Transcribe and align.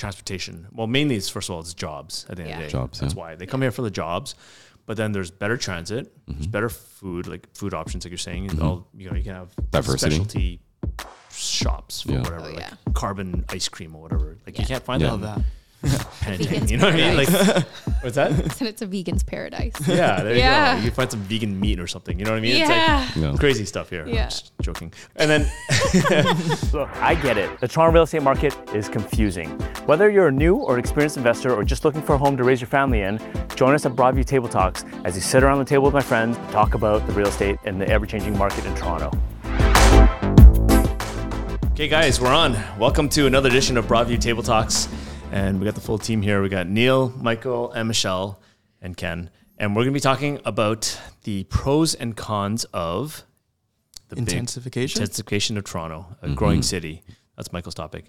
transportation. 0.00 0.66
Well, 0.72 0.86
mainly 0.86 1.14
it's 1.16 1.28
first 1.28 1.48
of 1.48 1.54
all 1.54 1.60
it's 1.60 1.74
jobs 1.74 2.26
at 2.28 2.36
the 2.36 2.42
end 2.44 2.52
of 2.52 2.58
the 2.58 2.64
day. 2.64 2.70
Jobs, 2.70 3.00
That's 3.00 3.14
yeah. 3.14 3.20
why 3.20 3.34
they 3.36 3.46
come 3.46 3.62
here 3.62 3.70
for 3.70 3.82
the 3.82 3.90
jobs. 3.90 4.34
But 4.86 4.96
then 4.96 5.12
there's 5.12 5.30
better 5.30 5.56
transit, 5.56 6.04
Mm-hmm. 6.06 6.32
there's 6.32 6.46
better 6.56 6.68
food, 6.70 7.26
like 7.26 7.46
food 7.54 7.74
options, 7.74 8.04
like 8.04 8.10
you're 8.10 8.18
saying. 8.30 8.60
All 8.60 8.88
you 8.96 9.08
know, 9.10 9.16
you 9.16 9.22
can 9.22 9.34
have 9.34 9.50
Diversity. 9.70 10.10
specialty 10.16 10.60
shops 11.30 12.02
for 12.02 12.12
Yeah. 12.12 12.18
whatever, 12.18 12.40
Oh, 12.40 12.50
like 12.50 12.58
yeah. 12.58 12.74
carbon 12.94 13.44
ice 13.50 13.68
cream 13.68 13.94
or 13.94 14.02
whatever. 14.02 14.38
Like 14.46 14.58
you 14.58 14.64
can't 14.66 14.82
find 14.84 15.00
Yeah. 15.02 15.16
that. 15.16 15.40
Love 15.82 15.92
in 15.92 15.98
that. 15.98 16.06
Penang, 16.20 16.38
Vegan's 16.38 16.70
you 16.70 16.76
know 16.76 16.84
what 16.86 16.94
I 16.94 16.96
mean? 16.98 17.16
Like, 17.16 17.28
what's 18.02 18.16
that? 18.16 18.30
And 18.32 18.68
it's 18.68 18.82
a 18.82 18.86
vegan's 18.86 19.22
paradise. 19.22 19.72
Yeah, 19.86 20.22
there 20.22 20.34
you 20.34 20.40
Yeah. 20.40 20.74
go. 20.74 20.76
You 20.78 20.86
can 20.88 20.94
find 20.94 21.10
some 21.10 21.20
vegan 21.22 21.58
meat 21.58 21.80
or 21.80 21.86
something. 21.86 22.18
You 22.18 22.24
know 22.26 22.32
what 22.32 22.38
I 22.38 22.40
mean? 22.40 22.56
yeah. 22.56 23.06
It's 23.06 23.16
Yeah. 23.16 23.30
like 23.30 23.40
crazy 23.40 23.64
stuff 23.64 23.88
here. 23.88 24.06
Yeah. 24.06 24.24
I'm 24.24 24.28
just 24.28 24.52
joking. 24.60 24.92
And 25.16 25.30
then 25.30 25.42
Look, 26.72 26.88
I 26.96 27.14
get 27.22 27.38
it. 27.38 27.58
The 27.60 27.68
Toronto 27.68 27.94
real 27.94 28.02
estate 28.02 28.22
market 28.22 28.54
is 28.74 28.88
confusing. 28.90 29.48
Whether 29.86 30.10
you're 30.10 30.28
a 30.28 30.32
new 30.32 30.56
or 30.56 30.78
experienced 30.78 31.16
investor 31.16 31.54
or 31.54 31.64
just 31.64 31.84
looking 31.84 32.02
for 32.02 32.14
a 32.14 32.18
home 32.18 32.36
to 32.36 32.44
raise 32.44 32.60
your 32.60 32.68
family 32.68 33.00
in, 33.00 33.18
join 33.56 33.74
us 33.74 33.86
at 33.86 33.92
Broadview 33.92 34.24
Table 34.26 34.48
Talks 34.48 34.84
as 35.04 35.14
we 35.14 35.20
sit 35.20 35.42
around 35.42 35.58
the 35.60 35.64
table 35.64 35.84
with 35.84 35.94
my 35.94 36.02
friends 36.02 36.36
and 36.36 36.50
talk 36.50 36.74
about 36.74 37.06
the 37.06 37.12
real 37.14 37.28
estate 37.28 37.58
and 37.64 37.80
the 37.80 37.88
ever-changing 37.88 38.36
market 38.36 38.66
in 38.66 38.74
Toronto. 38.74 39.10
Okay, 41.72 41.88
guys, 41.88 42.20
we're 42.20 42.28
on. 42.34 42.54
Welcome 42.78 43.08
to 43.10 43.26
another 43.26 43.48
edition 43.48 43.78
of 43.78 43.86
Broadview 43.86 44.20
Table 44.20 44.42
Talks, 44.42 44.86
and 45.30 45.60
we 45.60 45.64
got 45.64 45.74
the 45.74 45.80
full 45.80 45.98
team 45.98 46.22
here. 46.22 46.42
We 46.42 46.48
got 46.48 46.66
Neil, 46.66 47.10
Michael, 47.10 47.72
and 47.72 47.88
Michelle, 47.88 48.40
and 48.80 48.96
Ken, 48.96 49.30
and 49.58 49.74
we're 49.74 49.82
going 49.82 49.92
to 49.92 49.96
be 49.96 50.00
talking 50.00 50.40
about 50.44 50.98
the 51.24 51.44
pros 51.44 51.94
and 51.94 52.16
cons 52.16 52.64
of 52.72 53.24
the 54.08 54.16
Intensification? 54.16 55.02
intensification 55.02 55.56
of 55.56 55.64
Toronto, 55.64 56.06
a 56.20 56.26
mm-hmm. 56.26 56.34
growing 56.34 56.62
city. 56.62 57.02
That's 57.36 57.52
Michael's 57.52 57.74
topic. 57.74 58.06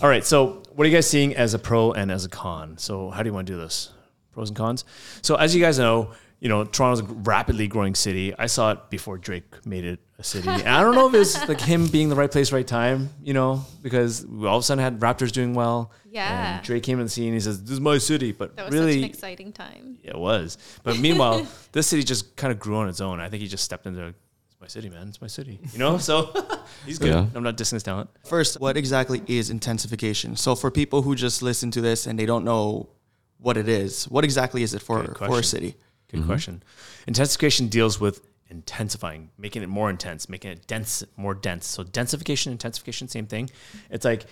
All 0.00 0.08
right, 0.08 0.24
so 0.24 0.62
what 0.74 0.84
are 0.84 0.88
you 0.88 0.94
guys 0.94 1.08
seeing 1.08 1.34
as 1.34 1.54
a 1.54 1.58
pro 1.58 1.92
and 1.92 2.10
as 2.10 2.24
a 2.24 2.28
con? 2.28 2.78
So, 2.78 3.10
how 3.10 3.22
do 3.22 3.28
you 3.28 3.34
want 3.34 3.46
to 3.48 3.52
do 3.52 3.58
this? 3.58 3.90
Pros 4.32 4.50
and 4.50 4.56
cons. 4.56 4.84
So, 5.22 5.34
as 5.34 5.54
you 5.54 5.60
guys 5.60 5.78
know, 5.78 6.12
you 6.40 6.48
know 6.48 6.64
Toronto's 6.64 7.00
a 7.00 7.04
rapidly 7.04 7.66
growing 7.68 7.94
city. 7.94 8.34
I 8.38 8.46
saw 8.46 8.72
it 8.72 8.90
before 8.90 9.18
Drake 9.18 9.66
made 9.66 9.84
it 9.84 10.00
a 10.18 10.24
city. 10.24 10.48
And 10.48 10.68
I 10.68 10.82
don't 10.82 10.94
know 10.94 11.08
if 11.08 11.14
it's 11.14 11.48
like 11.48 11.60
him 11.60 11.86
being 11.88 12.08
the 12.08 12.16
right 12.16 12.30
place, 12.30 12.52
right 12.52 12.66
time. 12.66 13.10
You 13.22 13.34
know, 13.34 13.64
because 13.82 14.26
we 14.26 14.46
all 14.46 14.56
of 14.58 14.60
a 14.60 14.64
sudden 14.64 14.82
had 14.82 15.00
Raptors 15.00 15.32
doing 15.32 15.54
well. 15.54 15.92
Yeah. 16.10 16.56
And 16.56 16.64
Drake 16.64 16.82
came 16.82 16.98
in 16.98 17.06
the 17.06 17.10
scene. 17.10 17.26
And 17.26 17.34
he 17.34 17.40
says, 17.40 17.62
"This 17.62 17.72
is 17.72 17.80
my 17.80 17.98
city," 17.98 18.32
but 18.32 18.56
That 18.56 18.66
was 18.66 18.74
really, 18.74 18.94
such 18.94 19.04
an 19.04 19.10
exciting 19.10 19.52
time. 19.52 19.98
yeah, 20.02 20.10
it 20.12 20.18
was. 20.18 20.58
But 20.82 20.98
meanwhile, 20.98 21.46
this 21.72 21.86
city 21.86 22.02
just 22.02 22.36
kind 22.36 22.52
of 22.52 22.58
grew 22.58 22.76
on 22.76 22.88
its 22.88 23.00
own. 23.00 23.20
I 23.20 23.28
think 23.28 23.42
he 23.42 23.48
just 23.48 23.64
stepped 23.64 23.86
into 23.86 24.06
it's 24.06 24.60
my 24.60 24.66
city, 24.66 24.90
man. 24.90 25.08
It's 25.08 25.20
my 25.20 25.26
city. 25.26 25.58
You 25.72 25.78
know, 25.78 25.98
so 25.98 26.32
he's 26.86 26.98
good. 26.98 27.08
Yeah. 27.08 27.26
I'm 27.34 27.42
not 27.42 27.56
dissing 27.56 27.74
his 27.74 27.82
talent. 27.82 28.10
First, 28.26 28.60
what 28.60 28.76
exactly 28.76 29.22
is 29.26 29.50
intensification? 29.50 30.36
So, 30.36 30.54
for 30.54 30.70
people 30.70 31.02
who 31.02 31.14
just 31.14 31.42
listen 31.42 31.70
to 31.72 31.80
this 31.80 32.06
and 32.06 32.18
they 32.18 32.26
don't 32.26 32.44
know 32.44 32.88
what 33.38 33.56
it 33.56 33.68
is, 33.68 34.06
what 34.06 34.24
exactly 34.24 34.62
is 34.62 34.74
it 34.74 34.82
for, 34.82 35.14
for 35.14 35.38
a 35.38 35.44
city? 35.44 35.76
Good 36.10 36.20
mm-hmm. 36.20 36.28
question. 36.28 36.62
Intensification 37.06 37.68
deals 37.68 38.00
with 38.00 38.22
intensifying, 38.50 39.30
making 39.38 39.62
it 39.62 39.68
more 39.68 39.90
intense, 39.90 40.28
making 40.28 40.52
it 40.52 40.66
dense, 40.66 41.04
more 41.16 41.34
dense. 41.34 41.66
So 41.66 41.84
densification, 41.84 42.52
intensification, 42.52 43.08
same 43.08 43.26
thing. 43.26 43.50
It's 43.90 44.04
like 44.04 44.24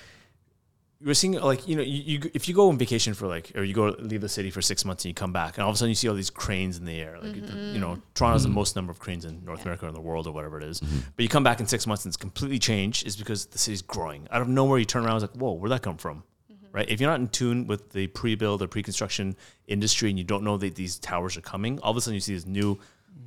you 1.01 1.09
were 1.09 1.15
seeing, 1.15 1.35
like 1.35 1.69
you 1.69 1.77
know, 1.77 1.83
you, 1.83 2.03
you 2.03 2.31
if 2.33 2.49
you 2.49 2.55
go 2.55 2.71
on 2.71 2.79
vacation 2.79 3.13
for 3.13 3.27
like, 3.27 3.53
or 3.55 3.63
you 3.63 3.75
go 3.75 3.95
leave 3.99 4.23
the 4.23 4.29
city 4.29 4.51
for 4.51 4.63
six 4.63 4.85
months 4.87 5.05
and 5.05 5.11
you 5.11 5.15
come 5.15 5.33
back, 5.33 5.57
and 5.57 5.65
all 5.65 5.71
of 5.71 5.75
a 5.75 5.79
sudden 5.79 5.91
you 5.91 5.95
see 5.95 6.09
all 6.09 6.15
these 6.15 6.31
cranes 6.31 6.79
in 6.79 6.87
the 6.87 6.99
air. 6.99 7.19
Like 7.21 7.35
mm-hmm. 7.35 7.75
you 7.75 7.79
know, 7.79 8.01
Toronto's 8.15 8.43
the 8.43 8.49
mm-hmm. 8.49 8.55
most 8.55 8.77
number 8.77 8.91
of 8.91 8.99
cranes 8.99 9.27
in 9.27 9.45
North 9.45 9.63
America 9.63 9.85
or 9.85 9.89
in 9.89 9.95
the 9.95 10.01
world 10.01 10.27
or 10.27 10.33
whatever 10.33 10.59
it 10.59 10.65
is. 10.65 10.81
But 10.81 11.23
you 11.23 11.29
come 11.29 11.45
back 11.45 11.61
in 11.61 11.67
six 11.67 11.87
months 11.87 12.05
and 12.05 12.11
it's 12.11 12.17
completely 12.17 12.59
changed. 12.59 13.07
Is 13.07 13.17
because 13.17 13.47
the 13.47 13.59
city's 13.59 13.83
growing 13.83 14.27
out 14.31 14.41
of 14.41 14.49
nowhere. 14.49 14.79
You 14.79 14.87
turn 14.87 15.05
around, 15.05 15.17
it's 15.17 15.35
like, 15.35 15.41
whoa, 15.41 15.53
where'd 15.53 15.73
that 15.73 15.83
come 15.83 15.99
from? 15.99 16.23
Right? 16.77 16.89
If 16.89 17.01
you're 17.01 17.11
not 17.11 17.21
in 17.21 17.29
tune 17.29 17.67
with 17.67 17.91
the 17.91 18.07
pre-build 18.09 18.63
or 18.63 18.69
pre-construction 18.69 19.35
industry 19.67 20.11
and 20.11 20.19
you 20.19 20.25
don't 20.25 20.45
know 20.45 20.59
that 20.59 20.75
these 20.75 20.99
towers 20.99 21.37
are 21.37 21.41
coming, 21.41 21.81
all 21.81 21.91
of 21.91 21.97
a 21.97 22.01
sudden 22.03 22.15
you 22.15 22.21
see 22.21 22.35
this 22.35 22.47
new 22.47 22.79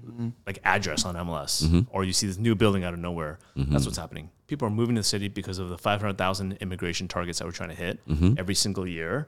mm-hmm. 0.05 0.29
like 0.45 0.59
address 0.63 1.03
on 1.03 1.15
MLS 1.15 1.63
mm-hmm. 1.63 1.81
or 1.89 2.03
you 2.03 2.13
see 2.13 2.27
this 2.27 2.37
new 2.37 2.53
building 2.55 2.83
out 2.83 2.93
of 2.93 2.99
nowhere. 2.99 3.39
That's 3.55 3.67
mm-hmm. 3.67 3.85
what's 3.85 3.97
happening. 3.97 4.29
People 4.45 4.67
are 4.67 4.71
moving 4.71 4.95
to 4.95 5.01
the 5.01 5.05
city 5.07 5.27
because 5.27 5.57
of 5.57 5.69
the 5.69 5.77
500,000 5.77 6.57
immigration 6.61 7.07
targets 7.07 7.39
that 7.39 7.45
we're 7.45 7.51
trying 7.51 7.69
to 7.69 7.75
hit 7.75 7.99
every 8.37 8.55
single 8.55 8.87
year. 8.87 9.27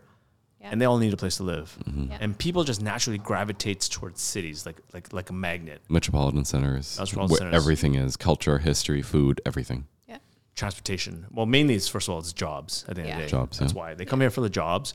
Yeah. 0.60 0.70
And 0.72 0.80
they 0.80 0.86
all 0.86 1.00
need 1.00 1.12
a 1.12 1.18
place 1.18 1.38
to 1.38 1.44
live. 1.44 1.76
Yeah. 1.88 2.20
And 2.22 2.38
people 2.38 2.64
just 2.64 2.84
naturally 2.84 3.18
gravitates 3.18 3.90
towards 3.90 4.22
cities 4.22 4.64
like 4.64 4.80
like 4.94 5.12
like 5.12 5.32
a 5.32 5.34
magnet. 5.34 5.82
Metropolitan 5.90 6.46
centers, 6.46 7.00
Metropolitan 7.00 7.32
where 7.32 7.40
centers. 7.40 7.56
everything 7.56 7.96
is 7.96 8.16
culture, 8.16 8.60
history, 8.60 9.02
food, 9.02 9.42
everything. 9.44 9.88
Yeah. 10.54 10.60
transportation. 10.60 11.26
Well, 11.32 11.46
mainly 11.46 11.76
it's 11.76 11.88
first 11.88 12.08
of 12.08 12.14
all 12.14 12.20
it's 12.20 12.34
jobs 12.34 12.86
at 12.88 12.96
the 12.96 13.02
end 13.02 13.12
of 13.12 13.18
the 13.18 13.24
day. 13.24 13.30
Jobs, 13.30 13.60
That's 13.60 13.74
yeah. 13.74 13.80
why 13.80 13.94
they 13.96 14.06
come 14.06 14.22
here 14.22 14.30
for 14.32 14.42
the 14.42 14.50
jobs. 14.50 14.94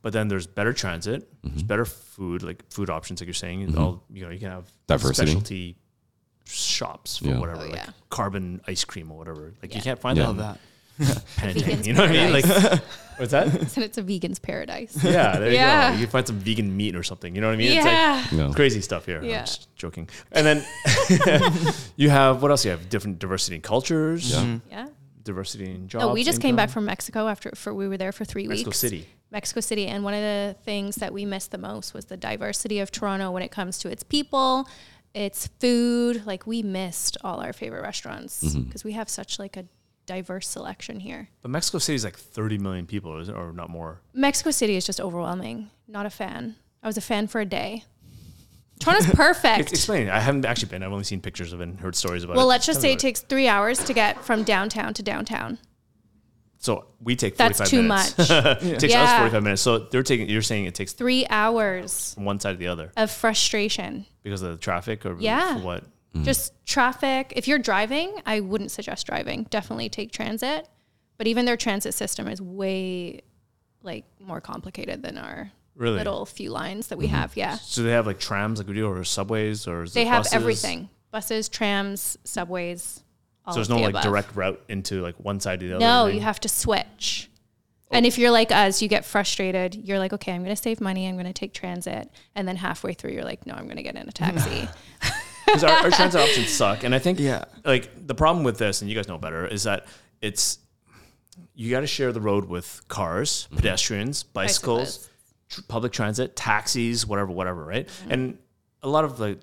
But 0.00 0.12
then 0.12 0.28
there's 0.28 0.46
better 0.46 0.72
transit, 0.72 1.20
Mm-hmm. 1.42 1.48
there's 1.48 1.62
better 1.64 1.84
food, 1.84 2.42
like 2.42 2.62
food 2.70 2.88
options, 2.88 3.20
like 3.20 3.26
you're 3.26 3.34
saying. 3.34 3.76
All 3.76 4.04
you 4.12 4.24
know, 4.24 4.30
you 4.30 4.38
can 4.38 4.50
have 4.50 4.66
Diversity. 4.86 5.26
specialty 5.26 5.76
shops 6.44 7.18
for 7.18 7.26
Yeah. 7.28 7.38
whatever, 7.38 7.62
Oh, 7.62 7.66
like 7.66 7.74
yeah. 7.74 7.90
carbon 8.10 8.60
ice 8.68 8.84
cream 8.84 9.10
or 9.10 9.18
whatever. 9.18 9.54
Like 9.62 9.74
you 9.74 9.82
can't 9.82 9.98
find 10.00 10.16
Yeah. 10.16 10.24
that. 10.24 10.28
Love 10.28 10.36
that. 10.38 10.58
Penang, 11.36 11.84
you 11.84 11.92
know 11.92 12.00
what 12.02 12.10
I 12.10 12.12
mean? 12.12 12.32
Like 12.32 12.44
what's 13.18 13.30
that? 13.32 13.46
And 13.76 13.84
it's 13.84 13.98
a 13.98 14.02
vegan's 14.02 14.38
paradise. 14.38 14.96
Yeah, 15.04 15.38
there 15.38 15.50
you 15.50 15.58
go. 15.58 15.92
You 15.98 16.04
can 16.06 16.10
find 16.10 16.26
some 16.26 16.38
vegan 16.40 16.76
meat 16.76 16.94
or 16.96 17.02
something. 17.04 17.34
You 17.34 17.40
know 17.40 17.48
what 17.48 17.54
I 17.54 17.56
mean? 17.56 17.72
yeah. 17.72 18.22
It's 18.22 18.32
Yeah. 18.32 18.46
like 18.46 18.56
crazy 18.56 18.80
stuff 18.80 19.04
here. 19.06 19.22
Yeah. 19.22 19.40
I'm 19.40 19.46
just 19.46 19.68
joking. 19.76 20.08
And 20.32 20.44
then 20.46 20.64
you 21.96 22.10
have 22.10 22.42
what 22.42 22.50
else? 22.50 22.64
You 22.64 22.70
have 22.72 22.88
different 22.88 23.18
diversity 23.18 23.56
in 23.56 23.62
cultures, 23.62 24.30
Yeah. 24.32 24.58
yeah. 24.70 24.86
Diversity 25.28 25.70
in 25.70 25.86
jobs. 25.88 26.04
No, 26.04 26.12
we 26.12 26.24
just 26.24 26.40
came 26.42 26.56
back 26.56 26.70
from 26.70 26.84
Mexico 26.84 27.28
after 27.28 27.50
for 27.54 27.72
we 27.72 27.86
were 27.88 27.96
there 27.96 28.12
for 28.12 28.24
three 28.24 28.46
Mexico 28.48 28.68
weeks. 28.70 28.82
Mexico 28.82 28.96
City. 28.96 29.08
Mexico 29.30 29.60
City, 29.60 29.86
and 29.86 30.02
one 30.04 30.14
of 30.14 30.20
the 30.22 30.56
things 30.64 30.96
that 30.96 31.12
we 31.12 31.24
missed 31.26 31.50
the 31.50 31.58
most 31.58 31.92
was 31.94 32.06
the 32.06 32.16
diversity 32.16 32.78
of 32.80 32.90
Toronto 32.90 33.30
when 33.30 33.42
it 33.42 33.50
comes 33.50 33.78
to 33.78 33.90
its 33.90 34.02
people, 34.02 34.66
its 35.14 35.46
food. 35.60 36.24
Like 36.26 36.46
we 36.46 36.62
missed 36.62 37.16
all 37.22 37.40
our 37.40 37.52
favorite 37.52 37.82
restaurants 37.82 38.42
Mm-hmm. 38.42 38.62
because 38.62 38.84
we 38.84 38.92
have 38.92 39.08
such 39.08 39.38
like 39.38 39.56
a 39.56 39.64
diverse 40.06 40.48
selection 40.48 41.00
here. 41.00 41.28
But 41.42 41.50
Mexico 41.50 41.78
City 41.78 41.96
is 41.96 42.04
like 42.04 42.16
30 42.16 42.56
million 42.58 42.86
people, 42.86 43.18
is 43.18 43.28
it? 43.28 43.34
Or 43.36 43.52
not 43.52 43.68
more? 43.68 44.00
Mexico 44.14 44.50
City 44.50 44.74
is 44.76 44.86
just 44.86 45.00
overwhelming. 45.00 45.68
Not 45.86 46.06
a 46.06 46.10
fan. 46.10 46.56
I 46.82 46.86
was 46.86 46.96
a 46.96 47.02
fan 47.02 47.26
for 47.26 47.40
a 47.42 47.44
day. 47.44 47.84
Toronto's 48.78 49.06
perfect. 49.14 49.58
Ex- 49.60 49.72
Explain. 49.72 50.08
I 50.08 50.20
haven't 50.20 50.44
actually 50.44 50.68
been. 50.70 50.82
I've 50.82 50.92
only 50.92 51.04
seen 51.04 51.20
pictures 51.20 51.52
of 51.52 51.60
it 51.60 51.64
and 51.64 51.80
heard 51.80 51.94
stories 51.96 52.24
about 52.24 52.34
it. 52.34 52.36
well, 52.36 52.46
let's 52.46 52.66
just 52.66 52.76
Tell 52.78 52.82
say 52.82 52.88
me 52.88 52.92
it 52.92 52.94
about 52.96 53.00
takes 53.00 53.20
three 53.20 53.48
hours 53.48 53.78
to 53.84 53.92
get 53.92 54.24
from 54.24 54.42
downtown 54.44 54.94
to 54.94 55.02
downtown. 55.02 55.58
So 56.60 56.86
we 57.00 57.14
take 57.14 57.36
45 57.36 57.56
That's 57.58 57.70
too 57.70 57.82
minutes. 57.82 58.18
much. 58.18 58.30
it 58.62 58.80
takes 58.80 58.94
us 58.94 59.18
45 59.18 59.42
minutes. 59.44 59.62
So 59.62 59.78
they're 59.78 60.02
taking. 60.02 60.28
You're 60.28 60.42
saying 60.42 60.64
it 60.64 60.74
takes 60.74 60.92
Three 60.92 61.24
hours 61.30 62.14
from 62.14 62.24
one 62.24 62.40
side 62.40 62.52
to 62.52 62.56
the 62.58 62.66
other 62.68 62.90
of 62.96 63.10
frustration. 63.10 64.06
because 64.24 64.42
of 64.42 64.50
the 64.50 64.56
traffic 64.56 65.06
or 65.06 65.16
Yeah. 65.20 65.56
for 65.58 65.62
what? 65.64 65.84
Mm. 66.14 66.24
Just 66.24 66.52
traffic. 66.66 67.32
If 67.36 67.46
you're 67.46 67.58
driving, 67.58 68.20
I 68.26 68.40
wouldn't 68.40 68.70
suggest 68.72 69.06
driving. 69.06 69.44
Definitely 69.50 69.88
take 69.88 70.10
transit. 70.10 70.68
But 71.16 71.26
even 71.26 71.44
their 71.44 71.56
transit 71.56 71.94
system 71.94 72.26
is 72.28 72.40
way 72.42 73.20
like 73.82 74.04
more 74.18 74.40
complicated 74.40 75.02
than 75.02 75.16
our 75.18 75.52
Really? 75.78 75.92
Mm-hmm. 75.98 76.08
little 76.08 76.26
few 76.26 76.50
lines 76.50 76.88
that 76.88 76.98
we 76.98 77.06
have. 77.06 77.36
Yeah. 77.36 77.54
So 77.56 77.82
they 77.82 77.92
have 77.92 78.06
like 78.06 78.18
trams 78.18 78.58
like 78.58 78.66
we 78.68 78.74
do, 78.74 78.86
or 78.88 79.02
subways, 79.04 79.66
or 79.66 79.84
is 79.84 79.94
They 79.94 80.02
it 80.02 80.08
have 80.08 80.24
buses? 80.24 80.34
everything. 80.34 80.88
Buses, 81.12 81.48
trams, 81.48 82.18
subways. 82.24 83.02
All 83.46 83.54
So 83.54 83.58
there's 83.60 83.68
of 83.70 83.76
no 83.76 83.76
the 83.78 83.82
like 83.84 83.90
above. 83.94 84.02
direct 84.04 84.36
route 84.36 84.60
into 84.68 85.00
like 85.02 85.14
one 85.16 85.40
side 85.40 85.60
to 85.60 85.68
the 85.68 85.76
other. 85.76 85.84
No, 85.84 86.06
thing? 86.06 86.16
you 86.16 86.20
have 86.22 86.40
to 86.40 86.48
switch. 86.48 87.30
And 87.90 88.04
if 88.04 88.18
you're 88.18 88.30
like 88.32 88.52
us, 88.52 88.82
you 88.82 88.88
get 88.88 89.06
frustrated. 89.06 89.74
You're 89.76 89.98
like, 89.98 90.12
okay, 90.12 90.32
I'm 90.32 90.42
going 90.44 90.54
to 90.54 90.60
save 90.60 90.78
money. 90.80 91.08
I'm 91.08 91.14
going 91.14 91.24
to 91.26 91.32
take 91.32 91.54
transit. 91.54 92.10
And 92.34 92.46
then 92.46 92.56
halfway 92.56 92.92
through, 92.92 93.12
you're 93.12 93.24
like, 93.24 93.46
no, 93.46 93.54
I'm 93.54 93.64
going 93.64 93.78
to 93.78 93.82
get 93.82 93.94
in 93.96 94.06
a 94.06 94.12
taxi. 94.12 94.68
because 95.46 95.64
our, 95.64 95.70
our 95.84 95.90
transit 95.90 96.20
options 96.28 96.50
suck. 96.50 96.84
And 96.84 96.94
I 96.94 96.98
think 96.98 97.18
Yeah. 97.18 97.44
like 97.64 97.88
the 98.06 98.14
problem 98.14 98.44
with 98.44 98.58
this, 98.58 98.82
and 98.82 98.90
you 98.90 98.96
guys 98.96 99.08
know 99.08 99.16
better, 99.16 99.46
is 99.46 99.62
that 99.62 99.86
it's 100.20 100.58
you 101.54 101.70
got 101.70 101.80
to 101.80 101.86
share 101.86 102.12
the 102.12 102.20
road 102.20 102.44
with 102.44 102.82
cars, 102.88 103.48
pedestrians, 103.56 104.22
bicycles, 104.22 105.07
tr- 105.48 105.60
public 105.68 105.92
transit, 105.92 106.36
taxis, 106.36 107.06
whatever, 107.06 107.30
whatever, 107.32 107.64
right? 107.64 107.88
And 108.08 108.38
a 108.82 108.88
lot 108.88 109.04
of 109.04 109.18
like 109.20 109.40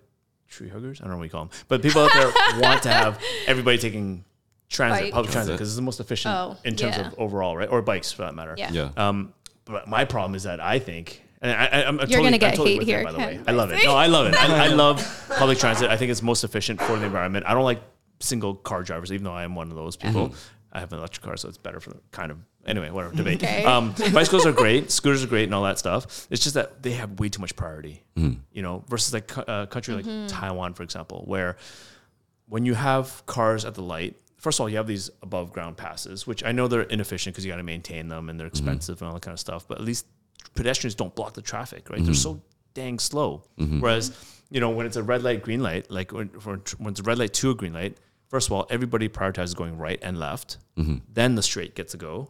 tree 0.49 0.69
huggers, 0.69 1.01
I 1.01 1.05
don't 1.05 1.11
know 1.13 1.17
what 1.17 1.23
you 1.25 1.29
call 1.29 1.45
them, 1.45 1.51
but 1.67 1.81
people 1.81 2.01
out 2.03 2.11
there 2.13 2.31
want 2.61 2.83
to 2.83 2.89
have 2.91 3.21
everybody 3.47 3.77
taking 3.77 4.23
transit, 4.69 5.03
Bike. 5.05 5.13
public 5.13 5.31
transit, 5.31 5.49
Transit. 5.49 5.53
because 5.55 5.69
it's 5.69 5.75
the 5.75 5.81
most 5.81 5.99
efficient 5.99 6.33
Oh, 6.35 6.57
in 6.63 6.75
terms 6.75 6.97
yeah. 6.97 7.07
of 7.07 7.15
overall, 7.19 7.55
right? 7.57 7.69
Or 7.69 7.81
bikes 7.81 8.11
for 8.11 8.23
that 8.23 8.35
matter. 8.35 8.55
Yeah. 8.57 8.71
Yeah. 8.71 8.89
Um, 8.97 9.33
but 9.65 9.87
my 9.87 10.05
problem 10.05 10.35
is 10.35 10.43
that 10.43 10.59
I 10.59 10.79
think, 10.79 11.21
and 11.41 11.51
I, 11.51 11.65
I, 11.65 11.87
I'm 11.87 11.95
You're 11.97 12.05
totally, 12.07 12.23
gonna 12.23 12.37
get 12.37 12.51
I'm 12.51 12.57
totally 12.57 12.71
hate 12.73 12.79
with 12.79 12.87
here, 12.87 12.99
it, 12.99 13.03
by 13.05 13.11
the 13.11 13.17
way. 13.17 13.35
Ken. 13.35 13.43
I 13.47 13.51
love 13.51 13.71
it. 13.71 13.79
No, 13.85 13.95
I 13.95 14.07
love 14.07 14.27
it. 14.27 14.35
I, 14.35 14.65
I 14.65 14.67
love 14.83 15.25
public 15.37 15.57
transit. 15.59 15.89
I 15.89 15.97
think 15.97 16.11
it's 16.11 16.21
most 16.21 16.43
efficient 16.43 16.81
for 16.81 16.97
the 16.97 17.05
environment. 17.05 17.45
I 17.47 17.53
don't 17.53 17.63
like 17.63 17.81
single 18.19 18.55
car 18.55 18.83
drivers, 18.83 19.11
even 19.11 19.23
though 19.25 19.33
I 19.33 19.43
am 19.43 19.55
one 19.55 19.69
of 19.69 19.75
those 19.75 19.95
people. 19.97 20.33
I 20.71 20.79
have 20.79 20.91
an 20.93 20.99
electric 20.99 21.23
car, 21.23 21.37
so 21.37 21.47
it's 21.49 21.57
better 21.57 21.79
for 21.79 21.91
the 21.91 21.99
kind 22.11 22.31
of 22.31 22.37
anyway. 22.65 22.89
Whatever 22.89 23.15
debate. 23.15 23.44
Okay. 23.44 23.63
Um, 23.63 23.94
bicycles 24.13 24.45
are 24.45 24.51
great. 24.51 24.91
Scooters 24.91 25.23
are 25.23 25.27
great, 25.27 25.45
and 25.45 25.53
all 25.53 25.63
that 25.63 25.79
stuff. 25.79 26.27
It's 26.29 26.44
just 26.44 26.56
that 26.56 26.83
they 26.83 26.91
have 26.91 27.19
way 27.19 27.29
too 27.29 27.41
much 27.41 27.56
priority. 27.56 28.03
Hmm. 28.15 28.33
You 28.51 28.62
know, 28.62 28.83
versus 28.88 29.13
like 29.13 29.35
a 29.38 29.50
uh, 29.50 29.65
country 29.65 29.95
like 29.95 30.06
mm-hmm. 30.06 30.27
Taiwan, 30.27 30.73
for 30.73 30.83
example, 30.83 31.23
where 31.25 31.57
when 32.47 32.65
you 32.65 32.73
have 32.73 33.25
cars 33.25 33.65
at 33.65 33.73
the 33.73 33.81
light 33.81 34.15
first 34.45 34.59
of 34.59 34.62
all, 34.62 34.69
you 34.69 34.77
have 34.77 34.85
these 34.85 35.09
above 35.23 35.51
ground 35.51 35.75
passes, 35.75 36.27
which 36.27 36.44
I 36.44 36.51
know 36.51 36.67
they're 36.67 36.83
inefficient 36.83 37.33
because 37.33 37.44
you 37.44 37.51
got 37.51 37.57
to 37.57 37.63
maintain 37.63 38.09
them 38.09 38.29
and 38.29 38.39
they're 38.39 38.45
mm-hmm. 38.45 38.53
expensive 38.53 39.01
and 39.01 39.07
all 39.07 39.15
that 39.15 39.23
kind 39.23 39.33
of 39.33 39.39
stuff. 39.39 39.67
But 39.67 39.79
at 39.79 39.83
least 39.83 40.06
pedestrians 40.53 40.94
don't 40.94 41.15
block 41.15 41.33
the 41.33 41.41
traffic, 41.41 41.89
right? 41.89 41.97
They're 41.97 42.13
mm-hmm. 42.13 42.38
so 42.38 42.44
dang 42.75 43.00
slow. 43.00 43.44
Whereas, 43.79 44.15
you 44.51 44.59
know, 44.59 44.69
when 44.69 44.85
it's 44.85 44.97
a 44.97 45.03
red 45.03 45.23
light, 45.23 45.41
green 45.41 45.63
light, 45.63 45.89
like 45.89 46.12
when, 46.12 46.27
when 46.27 46.62
when 46.77 46.91
it's 46.91 47.00
a 47.00 47.03
red 47.03 47.17
light 47.17 47.33
to 47.33 47.50
a 47.50 47.56
green 47.56 47.73
light, 47.73 47.97
first 48.29 48.47
of 48.47 48.53
all, 48.53 48.67
everybody 48.69 49.09
prioritizes 49.09 49.56
going 49.56 49.79
right 49.79 49.97
and 50.03 50.19
left. 50.19 50.57
Then 51.12 51.33
the 51.33 51.41
straight 51.41 51.73
gets 51.73 51.95
a 51.95 51.97
go, 51.97 52.29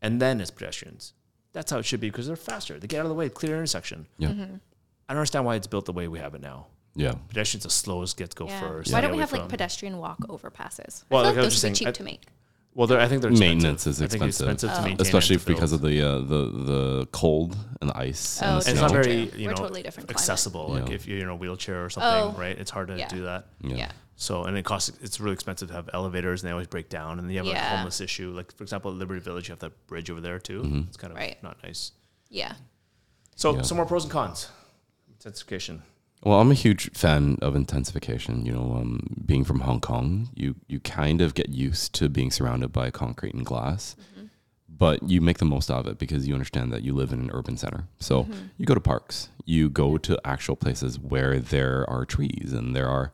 and 0.00 0.20
then 0.20 0.40
it's 0.40 0.50
pedestrians. 0.50 1.12
That's 1.52 1.70
how 1.70 1.78
it 1.78 1.84
should 1.84 2.00
be 2.00 2.08
because 2.10 2.26
they're 2.26 2.36
faster. 2.36 2.78
They 2.78 2.86
get 2.86 3.00
out 3.00 3.06
of 3.06 3.10
the 3.10 3.14
way, 3.14 3.28
clear 3.28 3.56
intersection. 3.56 4.06
Yeah. 4.18 4.28
I 4.30 4.32
don't 4.34 4.60
understand 5.10 5.44
why 5.44 5.56
it's 5.56 5.66
built 5.66 5.84
the 5.84 5.92
way 5.92 6.08
we 6.08 6.18
have 6.18 6.34
it 6.34 6.40
now. 6.40 6.66
Yeah. 6.94 7.14
Pedestrians 7.28 7.64
are 7.64 7.68
the 7.68 7.72
slowest, 7.74 8.16
get 8.16 8.30
to 8.30 8.36
go 8.36 8.46
Yeah. 8.46 8.60
first. 8.60 8.92
Why 8.92 9.00
don't 9.00 9.10
we 9.10 9.16
away 9.16 9.20
have 9.22 9.32
like 9.32 9.40
from- 9.42 9.48
pedestrian 9.50 9.98
walk 9.98 10.18
overpasses? 10.28 11.04
Well, 11.10 11.20
I 11.20 11.28
like 11.28 11.32
I 11.32 11.34
feel 11.34 11.36
like 11.36 11.36
was 11.36 11.36
those 11.36 11.44
would 11.44 11.50
just 11.50 11.62
be 11.62 11.68
cheap 11.70 11.84
saying, 11.86 11.92
to 11.94 12.02
make. 12.04 12.22
Well, 12.74 12.90
I 12.94 13.06
think 13.06 13.20
they're 13.20 13.30
expensive. 13.30 13.38
Maintenance 13.40 13.86
is 13.86 14.00
I 14.00 14.06
think 14.06 14.22
it's 14.24 14.40
expensive. 14.40 14.48
expensive 14.48 14.70
to 14.70 14.76
Oh. 14.78 14.82
maintain, 14.84 15.06
Especially 15.06 15.36
to 15.36 15.44
because 15.44 15.72
of 15.72 15.82
the 15.82 16.00
uh, 16.00 16.18
the 16.20 16.46
the 16.64 17.08
cold 17.12 17.54
and 17.82 17.90
the 17.90 17.98
ice 17.98 18.40
Oh, 18.42 18.46
and 18.46 18.50
the 18.50 18.54
And 18.54 18.58
it's 18.60 18.78
snow. 18.78 18.80
not 18.86 18.92
very, 18.92 19.30
you 19.36 19.48
know, 19.48 19.54
totally 19.54 19.82
different 19.82 20.08
climate. 20.08 20.20
accessible. 20.20 20.68
Like 20.70 20.88
Yeah. 20.88 20.94
if 20.94 21.06
you're 21.06 21.18
in 21.18 21.28
a 21.28 21.36
wheelchair 21.36 21.84
or 21.84 21.90
something, 21.90 22.34
Oh, 22.34 22.40
right? 22.40 22.56
It's 22.58 22.70
hard 22.70 22.88
to 22.88 22.96
yeah. 22.96 23.08
do 23.08 23.24
that. 23.24 23.48
Yeah. 23.60 23.76
Yeah. 23.76 23.92
So 24.22 24.44
and 24.44 24.56
it 24.56 24.64
costs. 24.64 24.92
It's 25.02 25.18
really 25.18 25.34
expensive 25.34 25.66
to 25.68 25.74
have 25.74 25.90
elevators, 25.92 26.42
and 26.42 26.48
they 26.48 26.52
always 26.52 26.68
break 26.68 26.88
down. 26.88 27.18
And 27.18 27.28
then 27.28 27.34
you 27.34 27.42
have 27.42 27.56
a 27.56 27.76
homeless 27.76 28.00
issue. 28.00 28.30
Like 28.30 28.54
for 28.56 28.62
example, 28.62 28.92
at 28.92 28.96
Liberty 28.96 29.20
Village, 29.20 29.48
you 29.48 29.52
have 29.52 29.58
that 29.58 29.86
bridge 29.88 30.10
over 30.10 30.20
there 30.20 30.38
too. 30.38 30.62
Mm-hmm. 30.62 30.80
It's 30.88 30.96
kind 30.96 31.10
of 31.12 31.16
Right. 31.18 31.42
not 31.42 31.56
nice. 31.64 31.90
Yeah. 32.30 32.52
So 33.34 33.56
Yeah. 33.56 33.62
some 33.62 33.76
more 33.78 33.86
pros 33.86 34.04
and 34.04 34.12
cons. 34.12 34.48
Intensification. 35.08 35.82
Well, 36.22 36.40
I'm 36.40 36.52
a 36.52 36.54
huge 36.54 36.90
fan 36.92 37.36
of 37.42 37.56
intensification. 37.56 38.46
You 38.46 38.52
know, 38.52 38.76
um, 38.76 39.00
being 39.26 39.42
from 39.42 39.60
Hong 39.60 39.80
Kong, 39.80 40.28
you 40.36 40.54
you 40.68 40.78
kind 40.78 41.20
of 41.20 41.34
get 41.34 41.48
used 41.48 41.92
to 41.94 42.08
being 42.08 42.30
surrounded 42.30 42.72
by 42.72 42.92
concrete 42.92 43.34
and 43.34 43.44
glass, 43.44 43.96
but 44.68 45.02
you 45.02 45.20
make 45.20 45.38
the 45.38 45.44
most 45.44 45.68
of 45.68 45.88
it 45.88 45.98
because 45.98 46.28
you 46.28 46.34
understand 46.34 46.72
that 46.72 46.82
you 46.82 46.94
live 46.94 47.12
in 47.12 47.18
an 47.20 47.30
urban 47.32 47.56
center. 47.56 47.88
So 47.98 48.28
you 48.56 48.66
go 48.66 48.74
to 48.74 48.80
parks, 48.80 49.30
you 49.44 49.68
go 49.68 49.98
to 49.98 50.16
actual 50.24 50.54
places 50.54 50.96
where 51.00 51.40
there 51.40 51.84
are 51.90 52.04
trees 52.04 52.52
and 52.52 52.76
there 52.76 52.88
are 52.88 53.10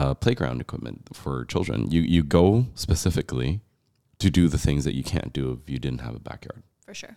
uh, 0.00 0.14
playground 0.14 0.60
equipment 0.60 0.98
for 1.12 1.44
children. 1.52 1.90
You 1.90 2.02
you 2.14 2.22
go 2.22 2.66
specifically 2.74 3.60
to 4.18 4.28
do 4.30 4.48
the 4.48 4.58
things 4.66 4.84
that 4.84 4.94
you 4.98 5.04
can't 5.14 5.32
do 5.32 5.44
if 5.60 5.70
you 5.72 5.78
didn't 5.78 6.00
have 6.06 6.14
a 6.14 6.18
backyard 6.30 6.62
For 6.86 6.94
sure. 6.94 7.16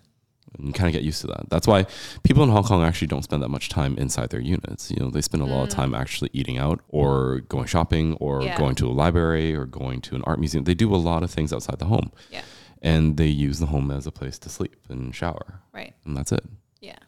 and 0.57 0.73
kind 0.77 0.87
of 0.89 0.93
get 0.97 1.03
used 1.11 1.21
to 1.21 1.27
that. 1.27 1.43
That's 1.49 1.67
why 1.71 1.85
people 2.27 2.43
in 2.43 2.49
Hong 2.49 2.63
Kong 2.69 2.81
actually 2.83 3.07
don't 3.13 3.23
spend 3.29 3.41
that 3.43 3.49
much 3.57 3.69
time 3.69 3.93
inside 4.03 4.29
their 4.31 4.41
units. 4.55 4.91
You 4.91 4.97
know, 4.99 5.09
they 5.09 5.21
spend 5.21 5.41
a 5.43 5.45
lot 5.53 5.63
of 5.63 5.69
time 5.69 5.91
actually 6.03 6.29
eating 6.33 6.57
out 6.65 6.79
or 6.89 7.39
going 7.53 7.67
shopping 7.75 8.07
or 8.25 8.33
Yeah. 8.43 8.57
going 8.57 8.75
to 8.81 8.85
a 8.87 8.95
library 9.03 9.55
or 9.59 9.65
going 9.65 10.01
to 10.07 10.15
an 10.17 10.23
art 10.29 10.39
museum. 10.39 10.63
They 10.65 10.75
do 10.85 10.93
a 10.93 11.01
lot 11.11 11.21
of 11.23 11.29
things 11.35 11.53
outside 11.53 11.79
the 11.79 11.85
home. 11.95 12.09
Yeah. 12.35 12.43
And 12.91 13.15
they 13.17 13.27
use 13.47 13.57
the 13.59 13.67
home 13.75 13.91
as 13.97 14.05
a 14.07 14.11
place 14.19 14.37
to 14.39 14.49
sleep 14.49 14.75
and 14.89 15.13
shower. 15.21 15.47
Right. 15.79 15.93
And 16.05 16.15
that's 16.17 16.31
it. 16.31 16.45
Yeah. 16.89 16.99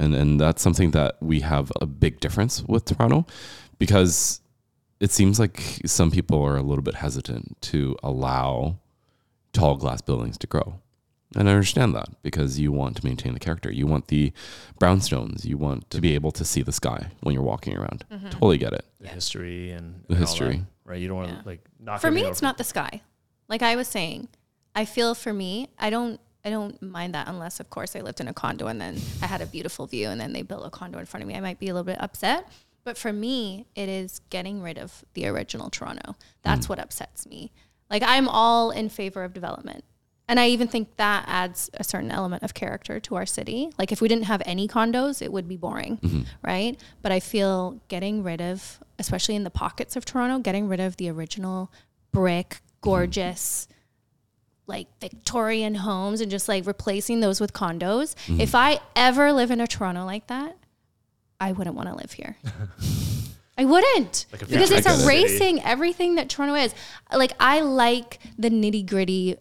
And 0.00 0.14
and 0.20 0.30
that's 0.42 0.62
something 0.66 0.90
that 0.98 1.12
we 1.30 1.40
have 1.52 1.66
a 1.80 1.86
big 2.04 2.14
difference 2.24 2.54
with 2.72 2.82
Toronto 2.90 3.18
because 3.78 4.40
it 5.00 5.10
seems 5.12 5.38
like 5.38 5.60
some 5.86 6.10
people 6.10 6.42
are 6.42 6.56
a 6.56 6.62
little 6.62 6.82
bit 6.82 6.96
hesitant 6.96 7.56
to 7.62 7.96
allow 8.02 8.76
tall 9.52 9.76
glass 9.76 10.00
buildings 10.00 10.36
to 10.38 10.46
grow. 10.46 10.80
And 11.36 11.48
I 11.48 11.52
understand 11.52 11.94
that 11.94 12.08
because 12.22 12.58
you 12.58 12.72
want 12.72 12.96
to 12.96 13.04
maintain 13.04 13.34
the 13.34 13.38
character. 13.40 13.70
You 13.70 13.86
want 13.86 14.08
the 14.08 14.32
brownstones. 14.80 15.44
You 15.44 15.58
want 15.58 15.88
to 15.90 16.00
be 16.00 16.14
able 16.14 16.30
to 16.32 16.44
see 16.44 16.62
the 16.62 16.72
sky 16.72 17.08
when 17.20 17.34
you're 17.34 17.42
walking 17.44 17.76
around. 17.76 18.04
Mm-hmm. 18.10 18.30
Totally 18.30 18.56
get 18.58 18.72
it. 18.72 18.84
The 18.98 19.06
Yeah. 19.08 19.14
history 19.14 19.70
and, 19.70 20.04
The 20.08 20.14
and 20.14 20.16
all 20.16 20.20
history. 20.20 20.56
that, 20.56 20.64
right? 20.90 21.00
You 21.00 21.08
don't 21.08 21.16
want 21.18 21.28
to 21.28 21.34
Yeah. 21.36 21.42
like 21.44 21.60
knock 21.78 22.00
For 22.00 22.06
me, 22.10 22.20
everything 22.20 22.30
it's 22.30 22.38
over. 22.40 22.46
not 22.46 22.58
the 22.58 22.64
sky. 22.64 23.02
Like 23.46 23.62
I 23.62 23.76
was 23.76 23.88
saying, 23.88 24.28
I 24.74 24.84
feel 24.86 25.14
for 25.14 25.32
me, 25.34 25.68
I 25.78 25.90
don't, 25.90 26.18
I 26.44 26.50
don't 26.50 26.80
mind 26.80 27.14
that 27.14 27.28
unless, 27.28 27.60
of 27.60 27.68
course, 27.68 27.94
I 27.94 28.00
lived 28.00 28.20
in 28.20 28.28
a 28.28 28.32
condo 28.32 28.66
and 28.66 28.80
then 28.80 28.96
I 29.20 29.26
had 29.26 29.42
a 29.42 29.46
beautiful 29.46 29.86
view 29.86 30.08
and 30.08 30.18
then 30.18 30.32
they 30.32 30.40
built 30.42 30.64
a 30.64 30.70
condo 30.70 30.98
in 30.98 31.04
front 31.04 31.22
of 31.22 31.28
me. 31.28 31.34
I 31.34 31.40
might 31.40 31.58
be 31.58 31.68
a 31.68 31.74
little 31.74 31.84
bit 31.84 32.00
upset. 32.00 32.48
But 32.88 32.96
for 32.96 33.12
me, 33.12 33.66
it 33.74 33.90
is 33.90 34.22
getting 34.30 34.62
rid 34.62 34.78
of 34.78 35.04
the 35.12 35.26
original 35.26 35.68
Toronto. 35.68 36.16
That's 36.42 36.64
mm. 36.64 36.68
what 36.70 36.78
upsets 36.78 37.26
me. 37.26 37.52
Like 37.90 38.02
I'm 38.02 38.26
all 38.30 38.70
in 38.70 38.88
favor 38.88 39.24
of 39.24 39.34
development. 39.34 39.84
And 40.26 40.40
I 40.40 40.48
even 40.48 40.68
think 40.68 40.96
that 40.96 41.26
adds 41.28 41.68
a 41.74 41.84
certain 41.84 42.10
element 42.10 42.44
of 42.44 42.54
character 42.54 42.98
to 42.98 43.16
our 43.16 43.26
city. 43.26 43.68
Like 43.78 43.92
if 43.92 44.00
we 44.00 44.08
didn't 44.08 44.24
have 44.24 44.40
any 44.46 44.66
condos, 44.66 45.20
it 45.20 45.30
would 45.30 45.46
be 45.46 45.58
boring, 45.58 45.98
mm-hmm. 45.98 46.22
right? 46.42 46.80
But 47.02 47.12
I 47.12 47.20
feel 47.20 47.78
getting 47.88 48.22
rid 48.22 48.40
of, 48.40 48.82
especially 48.98 49.36
in 49.36 49.44
the 49.44 49.50
pockets 49.50 49.94
of 49.94 50.06
Toronto, 50.06 50.38
getting 50.38 50.66
rid 50.66 50.80
of 50.80 50.96
the 50.96 51.10
original 51.10 51.70
brick, 52.10 52.48
mm-hmm. 52.48 52.88
gorgeous, 52.88 53.68
like 54.66 54.86
Victorian 54.98 55.74
homes 55.74 56.22
and 56.22 56.30
just 56.30 56.48
like 56.48 56.66
replacing 56.66 57.20
those 57.20 57.38
with 57.38 57.52
condos. 57.52 58.14
Mm-hmm. 58.14 58.40
If 58.40 58.54
I 58.54 58.80
ever 58.96 59.30
live 59.34 59.50
in 59.50 59.60
a 59.60 59.66
Toronto 59.66 60.06
like 60.06 60.28
that, 60.28 60.56
I 61.40 61.52
wouldn't 61.52 61.76
want 61.76 61.88
to 61.88 61.94
live 61.94 62.12
here. 62.12 62.36
I 63.56 63.64
wouldn't 63.64 64.26
Like 64.32 64.48
because 64.48 64.70
it's 64.70 65.04
erasing 65.04 65.62
everything 65.62 66.16
that 66.16 66.28
Toronto 66.28 66.54
is. 66.54 66.74
Like 67.12 67.32
I 67.40 67.60
like 67.60 68.20
the 68.38 68.50
nitty 68.50 68.86
gritty 68.86 69.36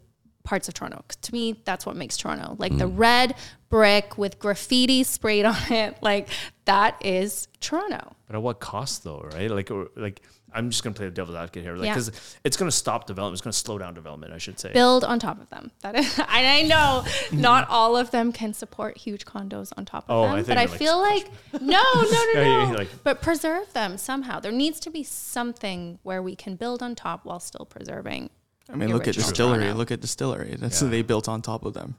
parts 0.47 0.69
of 0.69 0.73
Toronto. 0.73 1.03
To 1.23 1.33
me, 1.33 1.61
that's 1.65 1.85
what 1.85 1.97
makes 1.97 2.15
Toronto. 2.15 2.55
Like 2.57 2.77
the 2.77 2.87
hmm. 2.87 2.95
red 2.95 3.35
brick 3.69 4.17
with 4.17 4.39
graffiti 4.39 5.03
sprayed 5.03 5.43
on 5.53 5.57
it. 5.69 5.97
Like 6.01 6.29
that 6.65 6.95
is 7.05 7.49
Toronto. 7.59 8.15
But 8.27 8.37
at 8.37 8.41
what 8.41 8.61
cost, 8.61 9.03
though, 9.03 9.27
right? 9.33 9.51
Like, 9.51 9.69
or, 9.69 9.89
like 9.97 10.21
I'm 10.53 10.69
just 10.69 10.83
gonna 10.83 10.93
play 10.93 11.05
the 11.05 11.11
devil's 11.11 11.35
advocate 11.35 11.63
here, 11.63 11.75
like, 11.75 11.87
Yeah. 11.87 11.93
because 11.95 12.37
it's 12.45 12.55
gonna 12.55 12.71
stop 12.71 13.07
development. 13.07 13.33
It's 13.35 13.43
gonna 13.43 13.51
slow 13.51 13.77
down 13.77 13.93
development, 13.93 14.31
I 14.31 14.37
should 14.37 14.57
say. 14.57 14.71
Build 14.71 15.03
on 15.03 15.19
top 15.19 15.41
of 15.41 15.49
them. 15.49 15.69
That 15.81 15.97
is, 15.97 16.17
and 16.19 16.25
I 16.29 16.61
know 16.61 17.03
not 17.33 17.67
all 17.69 17.97
of 17.97 18.11
them 18.11 18.31
can 18.31 18.53
support 18.53 18.97
huge 18.97 19.25
condos 19.25 19.73
on 19.75 19.83
top 19.83 20.05
of 20.05 20.15
Oh, 20.15 20.23
I 20.23 20.27
them, 20.27 20.35
think 20.37 20.47
but 20.47 20.57
I 20.57 20.65
like, 20.65 20.79
feel 20.79 20.97
like 20.97 21.29
no, 21.61 21.83
no, 21.93 22.25
no, 22.33 22.65
no. 22.71 22.77
like- 22.77 23.03
but 23.03 23.21
preserve 23.21 23.73
them 23.73 23.97
somehow. 23.97 24.39
There 24.39 24.53
needs 24.53 24.79
to 24.79 24.89
be 24.89 25.03
something 25.03 25.99
where 26.03 26.23
we 26.23 26.37
can 26.37 26.55
build 26.55 26.81
on 26.81 26.95
top 26.95 27.25
while 27.25 27.41
still 27.41 27.65
preserving. 27.65 28.29
I 28.69 28.75
mean, 28.75 28.91
look 28.91 29.07
at 29.07 29.15
distillery. 29.15 29.59
Toronto. 29.59 29.77
Look 29.77 29.91
at 29.91 30.01
distillery. 30.01 30.55
That's 30.57 30.81
Yeah. 30.81 30.89
they 30.89 31.01
built 31.01 31.27
on 31.27 31.41
top 31.41 31.65
of 31.65 31.73
them. 31.73 31.95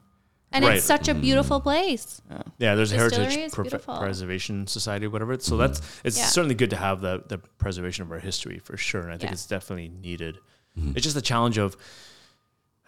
And 0.50 0.64
Right. 0.64 0.78
it's 0.78 0.86
such 0.86 1.08
a 1.08 1.14
beautiful 1.14 1.60
mm. 1.60 1.64
place. 1.64 2.22
Yeah, 2.58 2.74
there's 2.74 2.92
a 2.92 2.96
heritage 2.96 3.52
Pre- 3.52 3.68
preservation 3.68 4.66
society, 4.66 5.06
whatever. 5.06 5.38
So 5.40 5.56
that's 5.56 5.80
mm. 5.80 6.00
it's 6.04 6.18
Yeah. 6.18 6.24
certainly 6.26 6.54
good 6.54 6.70
to 6.70 6.76
have 6.76 7.00
the 7.00 7.22
the 7.28 7.38
preservation 7.38 8.02
of 8.02 8.12
our 8.12 8.18
history 8.18 8.58
for 8.58 8.76
sure, 8.76 9.02
and 9.02 9.10
I 9.10 9.18
think 9.18 9.30
Yeah. 9.30 9.32
it's 9.34 9.46
definitely 9.46 9.88
needed. 9.88 10.38
Mm-hmm. 10.78 10.92
It's 10.96 11.02
just 11.02 11.14
the 11.14 11.22
challenge 11.22 11.58
of 11.58 11.76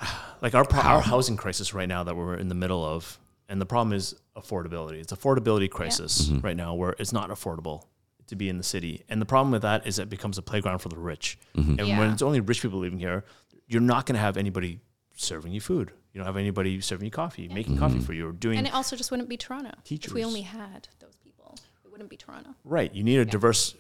like 0.42 0.54
our 0.54 0.64
pro- 0.64 0.80
our 0.80 1.00
housing 1.00 1.36
crisis 1.36 1.74
right 1.74 1.88
now 1.88 2.02
that 2.04 2.16
we're 2.16 2.36
in 2.36 2.48
the 2.48 2.54
middle 2.54 2.84
of, 2.84 3.18
and 3.48 3.60
the 3.60 3.66
problem 3.66 3.92
is 3.92 4.14
affordability. 4.36 4.94
It's 4.94 5.12
affordability 5.12 5.70
crisis 5.70 6.28
mm-hmm. 6.28 6.40
right 6.40 6.56
now 6.56 6.75
where 6.75 6.94
it's 6.99 7.12
not 7.12 7.30
affordable 7.30 7.84
to 8.28 8.37
be 8.37 8.49
in 8.49 8.56
the 8.56 8.64
city, 8.64 9.04
and 9.08 9.20
the 9.20 9.26
problem 9.26 9.50
with 9.52 9.62
that 9.62 9.87
is 9.87 9.99
it 9.99 10.08
becomes 10.08 10.38
a 10.38 10.42
playground 10.42 10.78
for 10.78 10.88
the 10.88 10.99
rich. 10.99 11.38
Mm-hmm. 11.56 11.80
And 11.80 11.99
when 11.99 12.10
it's 12.10 12.22
only 12.22 12.40
rich 12.40 12.62
people 12.62 12.78
living 12.78 12.99
here, 12.99 13.25
you're 13.70 13.80
not 13.80 14.04
going 14.04 14.14
to 14.16 14.20
have 14.20 14.36
anybody 14.36 14.80
serving 15.16 15.52
you 15.52 15.60
food. 15.60 15.92
You 16.12 16.18
don't 16.18 16.26
have 16.26 16.36
anybody 16.36 16.80
serving 16.80 17.04
you 17.04 17.10
coffee, 17.10 17.48
making 17.48 17.78
coffee 17.78 18.00
for 18.00 18.12
you, 18.12 18.28
or 18.28 18.32
doing 18.32 18.58
And 18.58 18.66
it 18.66 18.74
also 18.74 18.96
just 18.96 19.10
wouldn't 19.12 19.28
be 19.28 19.36
Toronto. 19.36 19.70
If 19.88 20.12
we 20.12 20.24
only 20.24 20.42
had 20.42 20.88
those 20.98 21.16
people, 21.22 21.56
it 21.84 21.90
wouldn't 21.92 22.10
be 22.10 22.16
Toronto. 22.16 22.50
Right. 22.64 22.92
You 22.92 23.04
need 23.04 23.18
a 23.18 23.24
diverse 23.24 23.76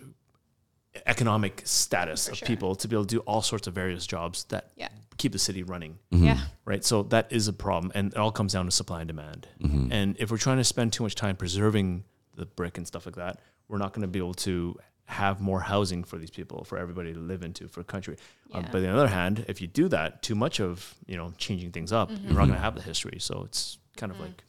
economic 1.06 1.62
status 1.64 2.26
For 2.26 2.32
of 2.32 2.38
sure. 2.38 2.46
people 2.46 2.74
to 2.76 2.88
be 2.88 2.94
able 2.96 3.04
to 3.04 3.14
do 3.16 3.20
all 3.20 3.42
sorts 3.42 3.66
of 3.66 3.74
various 3.74 4.06
jobs 4.06 4.44
that 4.44 4.70
Yeah. 4.76 4.88
keep 5.18 5.32
the 5.32 5.38
city 5.38 5.62
running. 5.62 5.98
Yeah. 6.10 6.38
Right. 6.64 6.84
So 6.84 7.02
that 7.04 7.32
is 7.32 7.48
a 7.48 7.52
problem. 7.52 7.90
And 7.94 8.12
it 8.12 8.16
all 8.18 8.32
comes 8.32 8.52
down 8.52 8.64
to 8.66 8.70
supply 8.70 9.00
and 9.00 9.08
demand. 9.08 9.48
Mm-hmm. 9.60 9.92
And 9.92 10.16
if 10.18 10.30
we're 10.30 10.36
trying 10.38 10.58
to 10.58 10.64
spend 10.64 10.92
too 10.92 11.02
much 11.02 11.14
time 11.14 11.36
preserving 11.36 12.04
the 12.36 12.46
brick 12.46 12.78
and 12.78 12.86
stuff 12.86 13.06
like 13.06 13.16
that, 13.16 13.40
we're 13.68 13.78
not 13.78 13.92
going 13.92 14.02
to 14.02 14.08
be 14.08 14.18
able 14.18 14.34
to 14.34 14.76
have 15.10 15.40
more 15.40 15.60
housing 15.60 16.04
for 16.04 16.16
these 16.18 16.30
people, 16.30 16.64
for 16.64 16.78
everybody 16.78 17.12
to 17.12 17.18
live 17.18 17.42
into, 17.42 17.68
for 17.68 17.80
a 17.80 17.84
country. 17.84 18.16
Um, 18.52 18.64
but 18.70 18.76
on 18.76 18.82
the 18.82 18.92
other 18.92 19.08
hand, 19.08 19.44
if 19.48 19.60
you 19.60 19.66
do 19.66 19.88
that, 19.88 20.22
too 20.22 20.34
much 20.34 20.60
of, 20.60 20.94
you 21.06 21.16
know, 21.16 21.32
changing 21.36 21.72
things 21.72 21.92
up, 21.92 22.10
Mm-hmm. 22.10 22.24
you're 22.28 22.34
not 22.38 22.46
going 22.46 22.54
to 22.54 22.58
have 22.58 22.74
the 22.74 22.82
history. 22.82 23.18
So 23.20 23.42
it's 23.44 23.78
kind 23.96 24.12
of 24.12 24.18
like, 24.20 24.44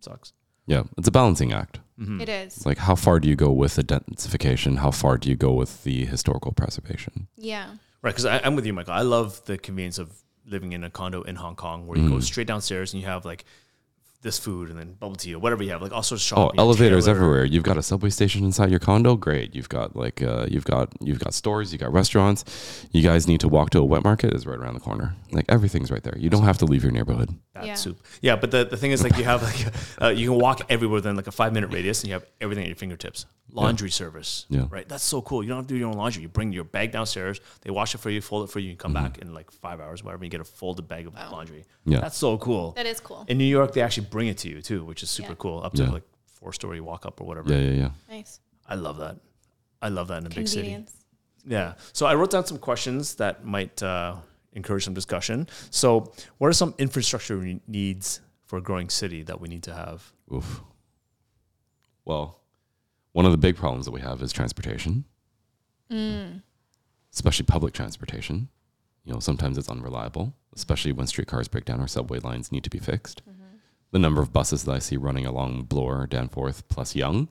sucks. 0.00 0.32
Yeah. 0.66 0.84
It's 0.98 1.08
a 1.08 1.12
balancing 1.12 1.52
act. 1.52 1.80
Mm-hmm. 1.98 2.20
It 2.20 2.28
is. 2.28 2.56
It's 2.56 2.66
like 2.66 2.78
how 2.78 2.94
far 2.94 3.20
do 3.20 3.28
you 3.28 3.36
go 3.36 3.50
with 3.50 3.74
the 3.76 3.84
densification? 3.84 4.78
How 4.78 4.90
far 4.90 5.18
do 5.18 5.28
you 5.28 5.36
go 5.36 5.52
with 5.52 5.84
the 5.84 6.04
historical 6.04 6.52
preservation? 6.52 7.28
Yeah. 7.36 7.74
Right, 8.02 8.10
because 8.14 8.26
I'm 8.26 8.56
with 8.56 8.66
you, 8.66 8.72
Michael. 8.72 8.94
I 8.94 9.02
love 9.02 9.44
the 9.44 9.56
convenience 9.58 9.98
of 9.98 10.10
living 10.44 10.72
in 10.72 10.82
a 10.82 10.90
condo 10.90 11.22
in 11.22 11.36
Hong 11.36 11.54
Kong 11.54 11.86
where 11.86 11.96
you 11.96 12.08
go 12.08 12.18
straight 12.18 12.48
downstairs 12.48 12.92
and 12.92 13.00
you 13.00 13.06
have 13.06 13.24
like 13.24 13.44
this 14.22 14.38
food 14.38 14.70
and 14.70 14.78
then 14.78 14.94
bubble 14.94 15.16
tea 15.16 15.34
or 15.34 15.38
whatever 15.40 15.62
you 15.62 15.70
have, 15.70 15.82
like 15.82 15.92
all 15.92 16.02
sorts 16.02 16.22
of 16.24 16.28
shopping. 16.28 16.58
Oh, 16.58 16.62
elevators 16.62 17.04
Taylor. 17.06 17.16
everywhere. 17.16 17.44
You've 17.44 17.64
got 17.64 17.76
a 17.76 17.82
subway 17.82 18.10
station 18.10 18.44
inside 18.44 18.70
your 18.70 18.78
condo. 18.78 19.16
Great. 19.16 19.54
You've 19.54 19.68
got 19.68 19.94
like 19.96 20.22
uh, 20.22 20.46
you've 20.48 20.64
got 20.64 20.88
you've 21.00 21.18
got 21.18 21.34
stores. 21.34 21.72
You 21.72 21.78
got 21.78 21.92
restaurants. 21.92 22.44
You 22.92 23.02
guys 23.02 23.26
need 23.28 23.40
to 23.40 23.48
walk 23.48 23.70
to 23.70 23.78
a 23.80 23.84
wet 23.84 24.04
market. 24.04 24.32
is 24.32 24.46
right 24.46 24.58
around 24.58 24.74
the 24.74 24.80
corner. 24.80 25.14
Like 25.32 25.44
everything's 25.48 25.90
right 25.90 26.02
there. 26.02 26.16
You 26.16 26.30
don't 26.30 26.44
have 26.44 26.58
to 26.58 26.64
leave 26.64 26.82
your 26.82 26.92
neighborhood. 26.92 27.30
That 27.54 27.66
Yeah. 27.66 27.74
soup. 27.74 27.98
Yeah, 28.20 28.36
but 28.36 28.50
the, 28.50 28.64
the 28.64 28.76
thing 28.76 28.92
is, 28.92 29.02
like, 29.02 29.16
you 29.18 29.24
have 29.24 29.42
like 29.42 29.66
uh, 30.02 30.08
you 30.08 30.30
can 30.30 30.38
walk 30.40 30.62
everywhere 30.70 30.94
within 30.94 31.16
like 31.16 31.26
a 31.26 31.32
five 31.32 31.52
minute 31.52 31.72
radius 31.72 32.02
and 32.02 32.08
you 32.08 32.14
have 32.14 32.24
everything 32.40 32.62
at 32.64 32.68
your 32.68 32.76
fingertips. 32.76 33.26
Laundry 33.54 33.90
service. 33.90 34.46
Yeah. 34.48 34.64
Right. 34.70 34.88
That's 34.88 35.04
so 35.04 35.20
cool. 35.22 35.42
You 35.42 35.50
don't 35.50 35.58
have 35.58 35.66
to 35.66 35.74
do 35.74 35.78
your 35.78 35.88
own 35.90 35.94
laundry. 35.96 36.22
You 36.22 36.28
bring 36.28 36.52
your 36.52 36.64
bag 36.64 36.90
downstairs. 36.90 37.40
They 37.60 37.70
wash 37.70 37.94
it 37.94 37.98
for 37.98 38.08
you, 38.10 38.20
fold 38.20 38.48
it 38.48 38.52
for 38.52 38.60
you, 38.60 38.70
and 38.70 38.78
come 38.78 38.92
back 38.94 39.18
in 39.18 39.34
like 39.34 39.50
five 39.50 39.78
hours, 39.80 40.02
whatever. 40.02 40.22
And 40.24 40.32
you 40.32 40.38
get 40.38 40.40
a 40.40 40.50
folded 40.50 40.88
bag 40.88 41.06
of 41.06 41.14
laundry. 41.14 41.64
Yeah. 41.84 42.00
That's 42.00 42.16
so 42.16 42.38
cool. 42.38 42.72
That 42.72 42.86
is 42.86 42.98
cool. 43.00 43.24
In 43.28 43.36
New 43.38 43.44
York, 43.44 43.72
they 43.74 43.82
actually 43.82 44.06
bring 44.10 44.28
it 44.28 44.38
to 44.38 44.48
you 44.48 44.62
too, 44.62 44.84
which 44.84 45.02
is 45.02 45.10
super 45.10 45.30
Yeah. 45.32 45.36
cool. 45.38 45.62
Up 45.62 45.74
to 45.74 45.84
Yeah. 45.84 45.90
like 45.90 46.02
four 46.26 46.52
story 46.52 46.80
walk 46.80 47.04
up 47.06 47.20
or 47.20 47.26
whatever. 47.26 47.52
Yeah, 47.52 47.58
yeah, 47.60 47.72
yeah. 47.82 47.90
Nice. 48.08 48.40
I 48.66 48.74
love 48.76 48.96
that. 48.98 49.16
I 49.82 49.88
love 49.88 50.08
that 50.08 50.18
in 50.18 50.26
a 50.26 50.30
big 50.30 50.48
city. 50.48 50.84
Yeah. 51.44 51.74
So 51.92 52.06
I 52.06 52.14
wrote 52.14 52.30
down 52.30 52.46
some 52.46 52.58
questions 52.58 53.16
that 53.16 53.44
might 53.44 53.82
uh, 53.82 54.16
encourage 54.54 54.84
some 54.84 54.94
discussion. 54.94 55.48
So, 55.70 56.12
what 56.38 56.48
are 56.48 56.52
some 56.52 56.74
infrastructure 56.78 57.36
ne- 57.36 57.60
needs 57.66 58.20
for 58.46 58.58
a 58.58 58.62
growing 58.62 58.88
city 58.88 59.22
that 59.24 59.40
we 59.40 59.48
need 59.48 59.64
to 59.64 59.74
have? 59.74 60.12
Oof. 60.32 60.62
Well, 62.04 62.40
one 63.12 63.24
of 63.26 63.32
the 63.32 63.38
big 63.38 63.56
problems 63.56 63.84
that 63.86 63.92
we 63.92 64.00
have 64.00 64.22
is 64.22 64.32
transportation, 64.32 65.04
mm. 65.90 66.42
especially 67.12 67.44
public 67.46 67.74
transportation. 67.74 68.48
You 69.04 69.12
know, 69.12 69.18
sometimes 69.20 69.58
it's 69.58 69.68
unreliable, 69.68 70.34
especially 70.54 70.92
when 70.92 71.06
streetcars 71.06 71.48
break 71.48 71.64
down 71.64 71.80
or 71.80 71.88
subway 71.88 72.20
lines 72.20 72.52
need 72.52 72.64
to 72.64 72.70
be 72.70 72.78
fixed. 72.78 73.22
Mm-hmm. 73.28 73.42
The 73.90 73.98
number 73.98 74.22
of 74.22 74.32
buses 74.32 74.64
that 74.64 74.72
I 74.72 74.78
see 74.78 74.96
running 74.96 75.26
along 75.26 75.64
Bloor, 75.64 76.06
Danforth, 76.06 76.66
plus 76.68 76.94
Yonge, 76.94 77.28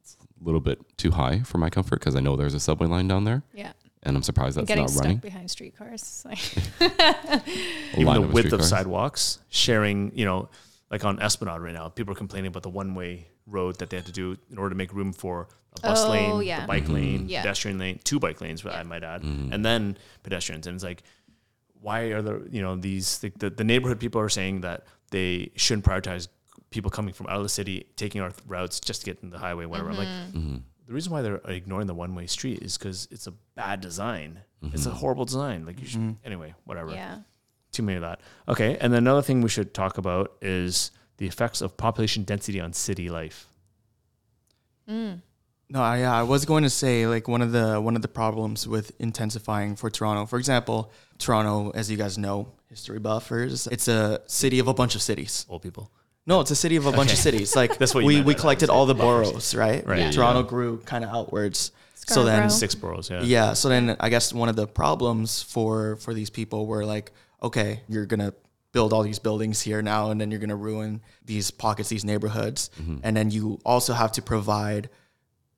it's 0.00 0.16
a 0.20 0.44
little 0.44 0.60
bit 0.60 0.80
too 0.96 1.12
high 1.12 1.40
for 1.40 1.58
my 1.58 1.68
comfort 1.70 2.00
because 2.00 2.16
I 2.16 2.20
know 2.20 2.34
there's 2.34 2.54
a 2.54 2.60
subway 2.60 2.86
line 2.86 3.06
down 3.08 3.24
there, 3.24 3.42
Yeah. 3.54 3.72
and 4.02 4.16
I'm 4.16 4.22
surprised 4.22 4.56
that's 4.56 4.66
Getting 4.68 4.84
not 4.84 4.90
stuck 4.90 5.04
running. 5.04 5.18
behind 5.18 5.50
streetcars. 5.50 6.00
It's 6.02 6.24
like, 6.80 7.98
Even 7.98 8.14
the 8.14 8.20
width 8.22 8.46
of 8.52 8.62
streetcars. 8.64 8.68
sidewalks, 8.68 9.38
sharing, 9.50 10.12
you 10.16 10.24
know, 10.24 10.48
like 10.90 11.04
on 11.04 11.20
Esplanade 11.20 11.60
right 11.60 11.74
now, 11.74 11.88
people 11.88 12.12
are 12.12 12.16
complaining 12.16 12.48
about 12.48 12.62
the 12.62 12.70
one 12.70 12.94
way 12.94 13.28
road 13.46 13.78
that 13.78 13.90
they 13.90 13.96
had 13.96 14.06
to 14.06 14.12
do 14.12 14.36
in 14.50 14.58
order 14.58 14.70
to 14.70 14.76
make 14.76 14.92
room 14.92 15.12
for 15.12 15.48
a 15.76 15.80
bus 15.80 16.04
Oh, 16.04 16.10
lane, 16.10 16.42
yeah. 16.46 16.62
the 16.62 16.66
bike 16.66 16.88
lane, 16.88 17.28
Yeah. 17.28 17.42
pedestrian 17.42 17.78
lane, 17.78 18.00
two 18.04 18.18
bike 18.18 18.40
lanes, 18.40 18.64
I 18.66 18.82
might 18.82 19.04
add, 19.04 19.22
Mm-hmm. 19.22 19.52
and 19.52 19.64
then 19.64 19.96
pedestrians. 20.22 20.66
And 20.66 20.74
it's 20.74 20.84
like, 20.84 21.02
why 21.80 22.00
are 22.12 22.22
there, 22.22 22.40
you 22.50 22.60
know, 22.60 22.76
these, 22.76 23.18
the, 23.18 23.32
the, 23.38 23.50
the 23.50 23.64
neighborhood 23.64 23.98
people 24.00 24.20
are 24.20 24.28
saying 24.28 24.60
that 24.62 24.84
they 25.10 25.50
shouldn't 25.56 25.84
prioritize 25.84 26.28
people 26.70 26.90
coming 26.90 27.12
from 27.14 27.26
out 27.28 27.36
of 27.38 27.42
the 27.42 27.48
city, 27.48 27.86
taking 27.96 28.20
our 28.20 28.32
routes 28.46 28.80
just 28.80 29.00
to 29.00 29.06
get 29.06 29.22
in 29.22 29.30
the 29.30 29.38
highway, 29.38 29.64
whatever. 29.66 29.90
I'm 29.90 29.96
like, 29.96 30.08
Mm-hmm. 30.08 30.56
the 30.86 30.92
reason 30.92 31.12
why 31.12 31.22
they're 31.22 31.40
ignoring 31.46 31.86
the 31.86 31.94
one 31.94 32.14
way 32.14 32.26
street 32.26 32.62
is 32.62 32.76
because 32.76 33.08
it's 33.10 33.26
a 33.26 33.32
bad 33.54 33.80
design. 33.80 34.40
It's 34.62 34.82
Mm-hmm. 34.82 34.90
a 34.90 34.94
horrible 34.94 35.24
design. 35.24 35.64
Like 35.66 35.80
you 35.80 35.86
should, 35.86 36.16
anyway, 36.24 36.54
whatever. 36.64 36.90
yeah. 36.92 37.18
Too 37.80 37.86
many 37.86 37.96
of 37.96 38.02
that. 38.02 38.20
Okay, 38.46 38.76
and 38.78 38.92
then 38.92 38.98
another 38.98 39.22
thing 39.22 39.40
we 39.40 39.48
should 39.48 39.72
talk 39.72 39.96
about 39.96 40.32
is 40.42 40.90
the 41.16 41.26
effects 41.26 41.62
of 41.62 41.78
population 41.78 42.24
density 42.24 42.60
on 42.60 42.74
city 42.74 43.08
life. 43.08 43.48
Mm. 44.86 45.22
No, 45.70 45.80
I- 45.80 46.00
yeah, 46.00 46.14
I 46.14 46.24
was 46.24 46.44
going 46.44 46.64
to 46.64 46.68
say 46.70 47.06
like 47.06 47.26
one 47.26 47.40
of 47.40 47.52
the 47.52 47.80
one 47.80 47.96
of 47.96 48.02
the 48.02 48.08
problems 48.08 48.68
with 48.68 48.92
intensifying 48.98 49.76
for 49.76 49.88
Toronto. 49.88 50.26
For 50.26 50.38
example, 50.38 50.92
Toronto, 51.18 51.70
as 51.70 51.90
you 51.90 51.96
guys 51.96 52.18
know, 52.18 52.52
history 52.68 52.98
buffers, 52.98 53.66
it's 53.68 53.88
a 53.88 54.20
city 54.26 54.58
of 54.58 54.68
a 54.68 54.74
bunch 54.74 54.94
of 54.94 55.00
cities. 55.00 55.46
Old 55.48 55.62
people. 55.62 55.90
No, 56.26 56.40
it's 56.42 56.50
a 56.50 56.56
city 56.56 56.76
of 56.76 56.84
a 56.84 56.92
bunch 56.92 57.12
of 57.12 57.18
cities. 57.18 57.56
Like 57.56 57.78
That's 57.78 57.94
what 57.94 58.04
we 58.04 58.20
we 58.20 58.34
collected 58.34 58.68
all 58.68 58.84
the 58.84 58.94
boroughs, 58.94 59.54
right? 59.54 59.86
Right. 59.86 60.00
Yeah, 60.00 60.10
Toronto 60.10 60.42
yeah. 60.42 60.48
grew 60.48 60.78
kind 60.84 61.02
of 61.02 61.10
outwards. 61.10 61.72
So 62.06 62.24
then 62.24 62.50
Six 62.50 62.74
boroughs. 62.74 63.08
Yeah. 63.08 63.22
yeah, 63.22 63.52
so 63.52 63.68
then 63.68 63.96
I 64.00 64.08
guess 64.08 64.34
one 64.34 64.48
of 64.48 64.56
the 64.56 64.66
problems 64.66 65.42
for 65.42 65.96
for 65.96 66.12
these 66.12 66.30
people 66.30 66.66
were 66.66 66.84
like, 66.84 67.12
okay, 67.42 67.82
you're 67.88 68.06
gonna 68.06 68.34
build 68.72 68.92
all 68.92 69.02
these 69.02 69.18
buildings 69.18 69.60
here 69.60 69.82
now, 69.82 70.10
and 70.10 70.20
then 70.20 70.30
you're 70.30 70.40
gonna 70.40 70.56
ruin 70.56 71.00
these 71.24 71.50
pockets, 71.50 71.88
these 71.88 72.04
neighborhoods, 72.04 72.70
mm-hmm. 72.80 72.98
and 73.02 73.16
then 73.16 73.30
you 73.30 73.58
also 73.64 73.92
have 73.92 74.12
to 74.12 74.22
provide 74.22 74.88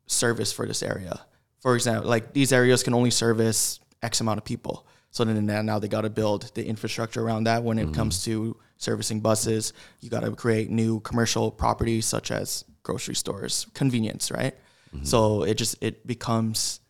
service 0.06 0.52
for 0.52 0.66
this 0.66 0.82
area. 0.82 1.24
For 1.60 1.74
example, 1.74 2.08
like 2.08 2.32
these 2.32 2.52
areas 2.52 2.82
can 2.82 2.94
only 2.94 3.10
service 3.10 3.80
X 4.02 4.20
amount 4.20 4.38
of 4.38 4.44
people. 4.44 4.86
So 5.10 5.24
then 5.24 5.44
now 5.46 5.62
now 5.62 5.78
they 5.78 5.88
got 5.88 6.02
to 6.02 6.10
build 6.10 6.50
the 6.54 6.66
infrastructure 6.66 7.22
around 7.22 7.44
that. 7.44 7.62
When 7.62 7.78
it 7.78 7.84
mm-hmm. 7.84 7.94
comes 7.94 8.24
to 8.24 8.56
servicing 8.78 9.20
buses, 9.20 9.72
you 10.00 10.10
got 10.10 10.20
to 10.20 10.32
create 10.32 10.70
new 10.70 11.00
commercial 11.00 11.50
properties 11.50 12.06
such 12.06 12.30
as 12.30 12.64
grocery 12.82 13.14
stores, 13.14 13.66
convenience, 13.74 14.30
right? 14.30 14.54
Mm-hmm. 14.94 15.04
So 15.04 15.44
it 15.44 15.54
just 15.54 15.76
it 15.80 16.06
becomes 16.06 16.80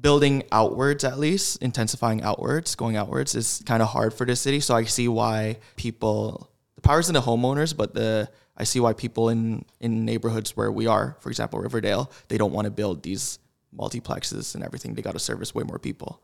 building 0.00 0.44
outwards 0.52 1.04
at 1.04 1.18
least, 1.18 1.62
intensifying 1.62 2.22
outwards, 2.22 2.74
going 2.74 2.96
outwards 2.96 3.34
is 3.34 3.62
kind 3.66 3.82
of 3.82 3.88
hard 3.88 4.14
for 4.14 4.24
the 4.26 4.36
city. 4.36 4.60
So 4.60 4.74
I 4.74 4.84
see 4.84 5.08
why 5.08 5.58
people 5.76 6.50
the 6.76 6.80
powers 6.80 7.08
in 7.08 7.14
the 7.14 7.20
homeowners, 7.20 7.76
but 7.76 7.94
the 7.94 8.28
I 8.56 8.64
see 8.64 8.80
why 8.80 8.92
people 8.92 9.28
in 9.28 9.64
in 9.80 10.04
neighborhoods 10.04 10.56
where 10.56 10.70
we 10.72 10.86
are, 10.86 11.16
for 11.20 11.28
example, 11.28 11.58
Riverdale, 11.60 12.10
they 12.28 12.38
don't 12.38 12.52
want 12.52 12.66
to 12.66 12.70
build 12.70 13.02
these 13.02 13.38
multiplexes 13.76 14.54
and 14.54 14.64
everything. 14.64 14.94
They 14.94 15.02
got 15.02 15.12
to 15.12 15.18
service 15.18 15.54
way 15.54 15.64
more 15.64 15.78
people. 15.78 16.20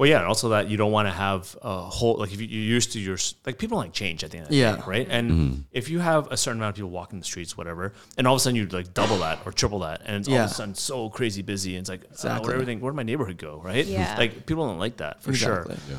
Well, 0.00 0.08
yeah, 0.08 0.16
and 0.20 0.26
also 0.26 0.48
that 0.48 0.70
you 0.70 0.78
don't 0.78 0.92
want 0.92 1.08
to 1.08 1.12
have 1.12 1.54
a 1.60 1.82
whole 1.82 2.14
like 2.16 2.32
if 2.32 2.40
you- 2.40 2.46
you're 2.46 2.64
used 2.76 2.92
to 2.92 2.98
your 2.98 3.18
like 3.44 3.58
people 3.58 3.76
like 3.76 3.92
change 3.92 4.24
at 4.24 4.30
the 4.30 4.38
end 4.38 4.44
of 4.46 4.50
the 4.50 4.56
Yeah. 4.56 4.76
day, 4.76 4.82
right? 4.86 5.06
And 5.10 5.66
if 5.72 5.90
you 5.90 5.98
have 5.98 6.26
a 6.32 6.38
certain 6.38 6.58
amount 6.58 6.70
of 6.70 6.76
people 6.76 6.88
walking 6.88 7.18
the 7.18 7.24
streets, 7.26 7.54
whatever, 7.54 7.92
and 8.16 8.26
all 8.26 8.32
of 8.32 8.38
a 8.38 8.40
sudden 8.40 8.56
you 8.56 8.64
like 8.68 8.94
double 8.94 9.18
that 9.18 9.40
or 9.44 9.52
triple 9.52 9.80
that, 9.80 10.00
and 10.06 10.16
it's 10.16 10.26
all 10.26 10.36
of 10.36 10.50
a 10.50 10.54
sudden 10.54 10.74
so 10.74 11.10
crazy 11.10 11.42
busy, 11.42 11.76
and 11.76 11.82
it's 11.82 11.90
like 11.90 12.04
uh, 12.24 12.40
where 12.40 12.54
everything 12.54 12.80
where 12.80 12.92
did 12.92 12.96
my 12.96 13.02
neighborhood 13.02 13.36
go, 13.36 13.60
right? 13.62 13.84
Yeah. 13.84 14.16
like 14.16 14.46
people 14.46 14.66
don't 14.66 14.78
like 14.78 14.96
that 14.96 15.22
for 15.22 15.34
sure. 15.34 15.66
Yeah. 15.90 15.96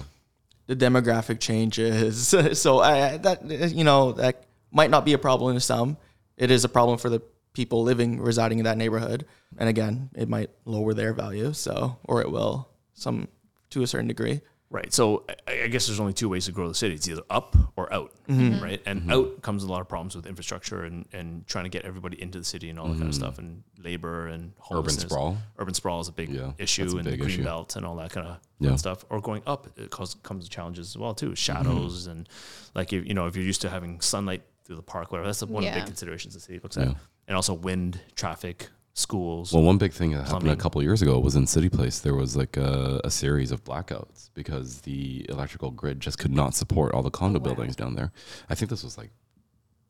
the 0.65 0.75
demographic 0.75 1.39
changes. 1.39 2.27
so 2.59 2.79
I, 2.79 3.17
that 3.17 3.45
you 3.75 3.83
know 3.83 4.13
that 4.13 4.45
might 4.71 4.89
not 4.89 5.05
be 5.05 5.13
a 5.13 5.19
problem 5.19 5.53
to 5.53 5.59
some. 5.61 5.95
It 6.37 6.49
is 6.49 6.63
a 6.63 6.69
problem 6.69 6.97
for 6.97 7.09
the 7.09 7.21
people 7.53 7.83
living 7.83 8.19
residing 8.19 8.57
in 8.57 8.63
that 8.65 8.79
neighborhood. 8.79 9.27
And 9.59 9.69
again, 9.69 10.09
it 10.15 10.27
might 10.27 10.49
lower 10.65 10.95
their 10.95 11.13
value. 11.13 11.53
So 11.53 11.97
or 12.03 12.21
it 12.21 12.31
will 12.31 12.67
some 12.95 13.27
to 13.71 13.83
a 13.83 13.87
certain 13.87 14.07
degree. 14.07 14.41
Right. 14.71 14.93
So 14.93 15.25
I, 15.47 15.63
I 15.63 15.67
guess 15.67 15.87
there's 15.87 15.99
only 15.99 16.13
two 16.13 16.29
ways 16.29 16.45
to 16.45 16.53
grow 16.53 16.69
the 16.69 16.73
city. 16.73 16.95
It's 16.95 17.07
either 17.09 17.23
up 17.29 17.57
or 17.75 17.93
out, 17.93 18.13
mm-hmm. 18.29 18.63
right? 18.63 18.81
And 18.85 19.01
mm-hmm. 19.01 19.11
out 19.11 19.41
comes 19.41 19.65
a 19.65 19.67
lot 19.67 19.81
of 19.81 19.89
problems 19.89 20.15
with 20.15 20.25
infrastructure 20.25 20.85
and, 20.85 21.05
and 21.11 21.45
trying 21.45 21.65
to 21.65 21.69
get 21.69 21.83
everybody 21.83 22.21
into 22.21 22.37
the 22.39 22.45
city 22.45 22.69
and 22.69 22.79
all 22.79 22.87
that 22.87 22.93
kind 22.93 23.09
of 23.09 23.09
mm. 23.09 23.15
stuff 23.15 23.37
and 23.37 23.63
labor 23.77 24.27
and 24.27 24.53
Urban 24.71 24.91
sprawl. 24.91 25.37
Urban 25.59 25.73
sprawl 25.73 25.99
is 25.99 26.07
a 26.07 26.13
big 26.13 26.29
Yeah, 26.29 26.53
issue 26.57 26.83
that's 26.83 26.93
a 26.93 26.97
and 26.97 27.05
the 27.05 27.17
green 27.17 27.29
issue. 27.31 27.43
belt 27.43 27.75
and 27.75 27.85
all 27.85 27.97
that 27.97 28.11
kind 28.11 28.27
of 28.27 28.37
Yeah. 28.59 28.77
stuff. 28.77 29.03
Or 29.09 29.19
going 29.19 29.43
up, 29.45 29.67
it 29.77 29.89
cause, 29.89 30.15
comes 30.23 30.47
challenges 30.47 30.87
as 30.87 30.97
well 30.97 31.13
too. 31.13 31.27
Mm-hmm. 31.27 31.33
Shadows 31.33 32.07
and 32.07 32.29
like 32.73 32.93
if, 32.93 33.05
you 33.05 33.13
know 33.13 33.27
if 33.27 33.35
you're 33.35 33.45
used 33.45 33.61
to 33.63 33.69
having 33.69 33.99
sunlight 33.99 34.43
through 34.63 34.77
the 34.77 34.81
park, 34.81 35.11
whatever. 35.11 35.27
That's 35.27 35.43
one 35.43 35.65
of 35.65 35.73
the 35.73 35.79
big 35.79 35.85
considerations 35.85 36.33
the 36.33 36.39
city 36.39 36.59
looks 36.63 36.77
at. 36.77 36.87
Yeah. 36.87 36.93
And 37.27 37.35
also 37.35 37.53
wind, 37.53 37.99
traffic, 38.15 38.69
schools. 38.93 39.53
Well, 39.53 39.63
one 39.63 39.77
big 39.77 39.93
thing 39.93 40.11
that 40.11 40.27
happened 40.27 40.51
a 40.51 40.55
couple 40.55 40.79
of 40.79 40.85
years 40.85 41.01
ago 41.01 41.19
was 41.19 41.35
in 41.35 41.47
City 41.47 41.69
Place. 41.69 41.99
There 41.99 42.15
was 42.15 42.35
like 42.35 42.57
a, 42.57 43.01
a 43.03 43.11
series 43.11 43.51
of 43.51 43.63
blackouts 43.63 44.29
because 44.33 44.81
the 44.81 45.25
electrical 45.29 45.71
grid 45.71 45.99
just 45.99 46.17
could 46.17 46.31
not 46.31 46.55
support 46.55 46.93
all 46.93 47.01
the 47.03 47.11
condo 47.11 47.39
buildings 47.39 47.75
down 47.75 47.95
there. 47.95 48.11
I 48.49 48.55
think 48.55 48.69
this 48.69 48.83
was 48.83 48.97
like 48.97 49.11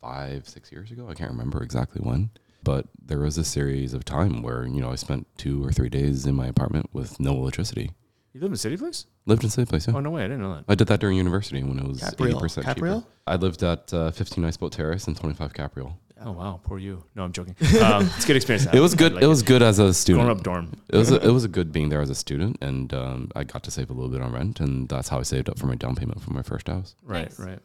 five, 0.02 0.48
six 0.48 0.72
years 0.72 0.92
ago. 0.92 1.08
I 1.10 1.14
can't 1.14 1.32
remember 1.32 1.64
exactly 1.64 2.02
when. 2.02 2.30
But 2.64 2.88
there 3.04 3.20
was 3.20 3.38
a 3.38 3.44
series 3.44 3.94
of 3.94 4.06
time 4.06 4.44
where, 4.44 4.66
you 4.68 4.82
know, 4.82 4.92
I 4.92 4.96
spent 4.96 5.28
two 5.38 5.66
or 5.66 5.72
three 5.72 5.90
days 5.90 6.28
in 6.28 6.36
my 6.36 6.46
apartment 6.48 6.90
with 6.94 7.20
no 7.20 7.34
electricity. 7.34 7.92
you 8.34 8.42
live 8.42 8.52
in 8.52 8.58
City 8.58 8.78
Place? 8.78 9.08
Lived 9.26 9.44
in 9.44 9.50
City 9.50 9.68
Place, 9.68 9.88
yeah. 9.88 9.96
Oh 9.96 10.00
no 10.00 10.12
way, 10.12 10.24
I 10.24 10.28
didn't 10.28 10.42
know 10.42 10.56
that. 10.56 10.66
I 10.68 10.76
did 10.76 10.88
that 10.88 11.00
during 11.00 11.18
university 11.18 11.64
when 11.64 11.80
it 11.80 11.88
was 11.88 12.02
Capreol. 12.02 12.40
80% 12.40 12.76
cheaper. 12.76 13.04
I 13.26 13.36
lived 13.36 13.64
at 13.64 13.92
uh, 13.94 14.12
15 14.12 14.46
Ice 14.46 14.58
Boat 14.58 14.74
Terrace 14.74 15.08
and 15.08 15.18
25 15.18 15.54
Capreol. 15.54 15.96
Oh 16.24 16.32
wow, 16.34 16.60
poor 16.64 16.78
you. 16.78 17.04
No, 17.16 17.24
I'm 17.24 17.32
joking. 17.32 17.56
Um, 17.82 18.06
it's 18.16 18.26
a 18.26 18.28
good 18.28 18.36
experience. 18.36 18.68
It 18.74 18.80
was 18.80 18.94
good. 18.96 19.14
Like 19.16 19.24
it 19.24 19.28
was 19.28 19.42
good 19.42 19.62
as 19.64 19.80
a 19.80 19.94
student. 19.94 20.26
Grown 20.26 20.38
up 20.38 20.44
dorm. 20.44 20.72
It 20.90 20.98
was 20.98 21.12
a, 21.12 21.16
it 21.28 21.32
was 21.32 21.44
a 21.44 21.48
good 21.48 21.72
being 21.72 21.90
there 21.90 22.02
as 22.02 22.10
a 22.12 22.16
student, 22.16 22.58
and 22.62 22.94
um, 22.94 23.32
I 23.36 23.44
got 23.44 23.64
to 23.64 23.72
save 23.72 23.90
a 23.90 23.94
little 23.94 24.10
bit 24.10 24.22
on 24.22 24.32
rent, 24.32 24.60
and 24.60 24.88
that's 24.88 25.10
how 25.10 25.20
I 25.20 25.24
saved 25.24 25.50
up 25.50 25.58
for 25.58 25.66
my 25.66 25.76
down 25.76 25.96
payment 25.96 26.22
for 26.22 26.32
my 26.32 26.44
first 26.44 26.68
house. 26.68 26.96
Right, 27.04 27.30
Nice. 27.30 27.40
right. 27.40 27.60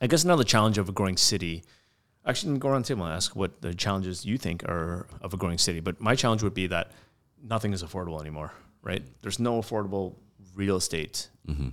I 0.00 0.06
guess 0.06 0.24
another 0.24 0.44
challenge 0.44 0.76
of 0.78 0.88
a 0.88 0.92
growing 0.92 1.16
city. 1.16 1.64
Actually, 2.26 2.58
go 2.58 2.68
around 2.68 2.84
the 2.84 2.88
table 2.88 3.04
and 3.04 3.14
ask 3.14 3.34
what 3.34 3.62
the 3.62 3.72
challenges 3.72 4.26
you 4.26 4.36
think 4.36 4.62
are 4.64 5.06
of 5.22 5.32
a 5.32 5.36
growing 5.36 5.58
city. 5.58 5.80
But 5.80 6.00
my 6.00 6.14
challenge 6.14 6.42
would 6.42 6.54
be 6.54 6.66
that 6.66 6.90
nothing 7.42 7.72
is 7.72 7.82
affordable 7.82 8.20
anymore. 8.20 8.52
Right? 8.82 9.02
There's 9.22 9.38
no 9.38 9.60
affordable 9.60 10.16
real 10.54 10.76
estate. 10.76 11.28
Mm-hmm. 11.48 11.68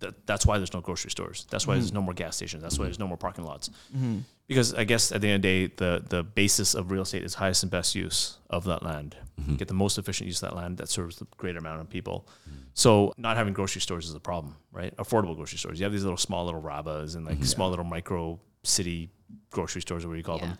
That, 0.00 0.26
that's 0.26 0.44
why 0.44 0.58
there's 0.58 0.74
no 0.74 0.80
grocery 0.80 1.10
stores. 1.10 1.46
That's 1.50 1.66
why 1.66 1.74
there's 1.74 1.86
mm-hmm. 1.88 1.96
no 1.96 2.02
more 2.02 2.14
gas 2.14 2.36
stations. 2.36 2.62
That's 2.62 2.78
why 2.78 2.82
mm-hmm. 2.82 2.88
there's 2.88 2.98
no 2.98 3.08
more 3.08 3.16
parking 3.16 3.44
lots. 3.44 3.70
Mm-hmm. 3.96 4.18
Because 4.46 4.74
I 4.74 4.84
guess 4.84 5.10
at 5.10 5.20
the 5.20 5.28
end 5.28 5.36
of 5.36 5.42
the 5.42 5.68
day, 5.68 5.74
the 5.76 6.04
the 6.08 6.22
basis 6.22 6.74
of 6.74 6.90
real 6.90 7.02
estate 7.02 7.24
is 7.24 7.34
highest 7.34 7.62
and 7.62 7.70
best 7.70 7.94
use 7.94 8.38
of 8.50 8.64
that 8.64 8.82
land. 8.82 9.16
Get 9.58 9.68
the 9.68 9.74
most 9.74 9.98
efficient 9.98 10.26
use 10.26 10.42
of 10.42 10.50
that 10.50 10.56
land 10.56 10.78
that 10.78 10.88
serves 10.88 11.16
the 11.16 11.26
greater 11.36 11.58
amount 11.58 11.80
of 11.80 11.90
people. 11.90 12.26
So 12.72 13.12
not 13.18 13.36
having 13.36 13.52
grocery 13.52 13.80
stores 13.80 14.08
is 14.08 14.14
a 14.14 14.20
problem, 14.20 14.56
right? 14.72 14.96
Affordable 14.96 15.36
grocery 15.36 15.58
stores. 15.58 15.78
You 15.78 15.84
have 15.84 15.92
these 15.92 16.04
little 16.04 16.16
small 16.16 16.44
little 16.46 16.60
Rabbas 16.60 17.14
and 17.14 17.26
like 17.26 17.44
small 17.44 17.70
little 17.70 17.84
micro 17.84 18.40
city 18.62 19.10
grocery 19.50 19.82
stores, 19.82 20.04
or 20.04 20.08
what 20.08 20.16
you 20.16 20.22
call 20.22 20.38
Yeah. 20.38 20.46
them. 20.46 20.58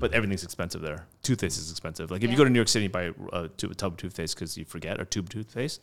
But 0.00 0.14
everything's 0.14 0.44
expensive 0.44 0.80
there. 0.80 1.06
Toothpaste 1.22 1.58
is 1.58 1.70
expensive. 1.70 2.10
Like 2.10 2.22
if 2.24 2.30
you 2.30 2.36
go 2.36 2.44
to 2.44 2.50
New 2.50 2.58
York 2.58 2.68
City 2.68 2.86
and 2.86 2.92
buy 2.92 3.12
a, 3.32 3.48
tube, 3.48 3.70
a 3.70 3.74
tub 3.74 3.92
of 3.92 3.98
toothpaste 3.98 4.34
because 4.34 4.56
you 4.56 4.64
forget 4.64 4.98
or 4.98 5.04
tube 5.04 5.28
toothpaste, 5.28 5.82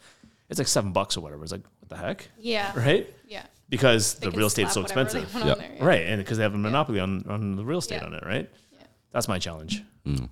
it's 0.50 0.60
like 0.60 0.68
seven 0.68 0.92
bucks 0.92 1.16
or 1.16 1.22
whatever. 1.22 1.44
It's 1.44 1.52
like 1.52 1.66
the 1.94 2.00
heck, 2.06 2.28
Yeah. 2.40 2.72
right? 2.78 3.08
Yeah. 3.28 3.46
Because 3.70 4.16
They 4.16 4.26
the 4.28 4.32
can 4.32 4.38
real 4.40 4.48
estate's 4.48 4.74
so 4.74 4.82
slap 4.86 4.96
they 4.96 5.02
expensive. 5.20 5.34
want 5.36 5.50
on 5.52 5.58
there, 5.58 5.72
yeah. 5.78 5.84
Right, 5.86 6.02
and 6.08 6.18
because 6.20 6.38
they 6.38 6.44
have 6.44 6.54
a 6.54 6.58
monopoly 6.58 7.00
on, 7.00 7.26
on 7.28 7.56
the 7.56 7.66
real 7.66 7.80
estate 7.80 8.02
Yeah. 8.02 8.06
on 8.08 8.14
it, 8.14 8.24
right? 8.26 8.50
Yeah. 8.72 8.84
That's 9.12 9.28
my 9.28 9.40
challenge. 9.40 9.84
Mm. 10.06 10.20
What 10.22 10.30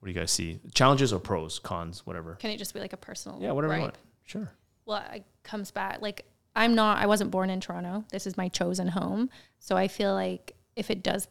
What 0.00 0.06
do 0.06 0.10
you 0.10 0.14
guys 0.20 0.30
see? 0.30 0.60
Challenges 0.74 1.12
or 1.12 1.18
pros, 1.18 1.58
cons, 1.58 2.06
whatever. 2.06 2.34
Can 2.36 2.50
it 2.50 2.58
just 2.58 2.74
be 2.74 2.80
like 2.80 2.92
a 2.92 2.96
personal? 2.98 3.40
Yeah, 3.40 3.52
whatever 3.52 3.74
you 3.74 3.80
want. 3.80 3.96
Sure. 4.24 4.50
well 4.86 5.02
it 5.12 5.24
comes 5.42 5.70
back 5.70 6.00
like 6.00 6.24
i'm 6.56 6.74
not 6.74 6.96
i 6.98 7.06
wasn't 7.06 7.30
born 7.30 7.50
in 7.50 7.60
toronto 7.60 8.04
this 8.10 8.26
is 8.26 8.36
my 8.38 8.48
chosen 8.48 8.88
home 8.88 9.28
so 9.58 9.76
i 9.76 9.86
feel 9.88 10.14
like 10.14 10.54
if 10.76 10.90
it 10.90 11.02
does 11.02 11.28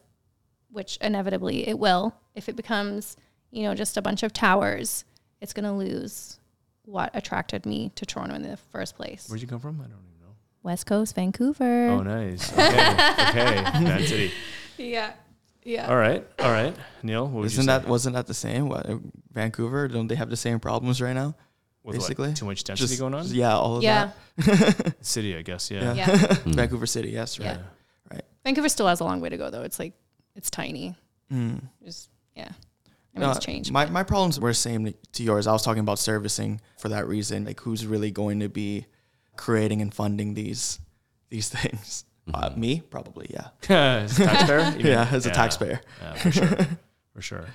which 0.70 0.96
inevitably 1.00 1.66
it 1.66 1.76
will 1.76 2.14
if 2.36 2.48
it 2.48 2.54
becomes 2.54 3.16
you 3.50 3.62
know 3.64 3.74
just 3.74 3.96
a 3.96 4.02
bunch 4.02 4.22
of 4.22 4.32
towers 4.32 5.04
it's 5.40 5.52
going 5.52 5.64
to 5.64 5.72
lose 5.72 6.38
what 6.84 7.10
attracted 7.14 7.64
me 7.66 7.90
to 7.96 8.04
toronto 8.06 8.34
in 8.34 8.42
the 8.42 8.56
first 8.72 8.96
place 8.96 9.28
Where'd 9.28 9.40
you 9.42 9.48
come 9.48 9.60
from? 9.60 9.80
I 9.80 9.84
don't 9.84 9.92
even 10.06 10.20
know. 10.20 10.34
west 10.62 10.86
coast 10.86 11.14
vancouver 11.14 11.88
Oh, 11.88 12.02
nice. 12.02 12.52
Okay. 12.52 12.64
okay. 12.66 13.62
Bad 13.64 14.04
city. 14.06 14.32
yeah 14.78 15.12
yeah 15.64 15.88
All 15.88 15.96
right. 15.96 16.22
All 16.40 16.50
right. 16.52 16.76
Neil, 17.02 17.24
what 17.24 17.32
would 17.40 17.46
Isn't 17.46 17.62
you 17.62 17.66
that 17.68 17.84
say? 17.84 17.88
wasn't 17.88 18.14
that 18.16 18.26
the 18.26 18.34
same? 18.34 18.68
What, 18.68 18.86
Vancouver? 19.32 19.88
Don't 19.88 20.08
they 20.08 20.14
have 20.14 20.28
the 20.28 20.36
same 20.36 20.60
problems 20.60 21.00
right 21.00 21.14
now? 21.14 21.34
With 21.82 21.96
what? 21.96 22.02
basically? 22.02 22.34
Too 22.34 22.44
much 22.44 22.64
density 22.64 22.88
Just- 22.88 23.00
going 23.00 23.14
on? 23.14 23.22
just- 23.22 23.34
yeah, 23.34 23.56
all 23.56 23.76
of 23.78 23.82
yeah 23.82 24.10
that. 24.36 24.94
City, 25.00 25.34
I 25.36 25.40
guess. 25.42 25.70
Yeah. 25.70 25.94
Yeah. 25.94 26.10
yeah 26.10 26.36
Vancouver 26.44 26.84
City, 26.86 27.10
yes, 27.10 27.38
right. 27.40 27.58
Yeah. 28.12 28.20
vancouver 28.44 28.68
still 28.68 28.86
has 28.88 29.00
a 29.00 29.04
long 29.04 29.22
way 29.22 29.30
to 29.30 29.38
go 29.38 29.48
though 29.48 29.62
it's 29.62 29.78
like 29.78 29.94
it's 30.36 30.50
tiny 30.50 30.94
Mm. 31.32 31.62
just 31.82 32.10
yeah 32.36 32.52
I 33.14 33.20
mean, 33.20 33.28
No, 33.28 33.34
it's 33.34 33.44
changed 33.44 33.70
My, 33.70 33.86
my 33.86 34.02
problems 34.02 34.40
were 34.40 34.50
the 34.50 34.54
same 34.54 34.92
to 35.12 35.22
yours. 35.22 35.46
I 35.46 35.52
was 35.52 35.62
talking 35.62 35.80
about 35.80 35.98
servicing 35.98 36.60
for 36.78 36.88
that 36.88 37.06
reason. 37.06 37.44
Like, 37.44 37.60
who's 37.60 37.86
really 37.86 38.10
going 38.10 38.40
to 38.40 38.48
be 38.48 38.86
creating 39.36 39.80
and 39.82 39.92
funding 39.94 40.34
these 40.34 40.80
these 41.30 41.48
things? 41.56 42.04
Uh, 42.32 42.50
me, 42.56 42.80
probably. 42.90 43.26
Yeah. 43.30 43.48
as 43.68 44.18
a 44.18 44.24
taxpayer? 44.24 44.58
You 44.70 44.76
mean? 44.78 44.86
Yeah, 44.86 45.08
as 45.12 45.26
a 45.26 45.30
taxpayer. 45.30 45.80
Yeah, 46.00 46.14
for 46.14 46.30
sure. 46.32 46.58
For 47.12 47.22
sure. 47.22 47.46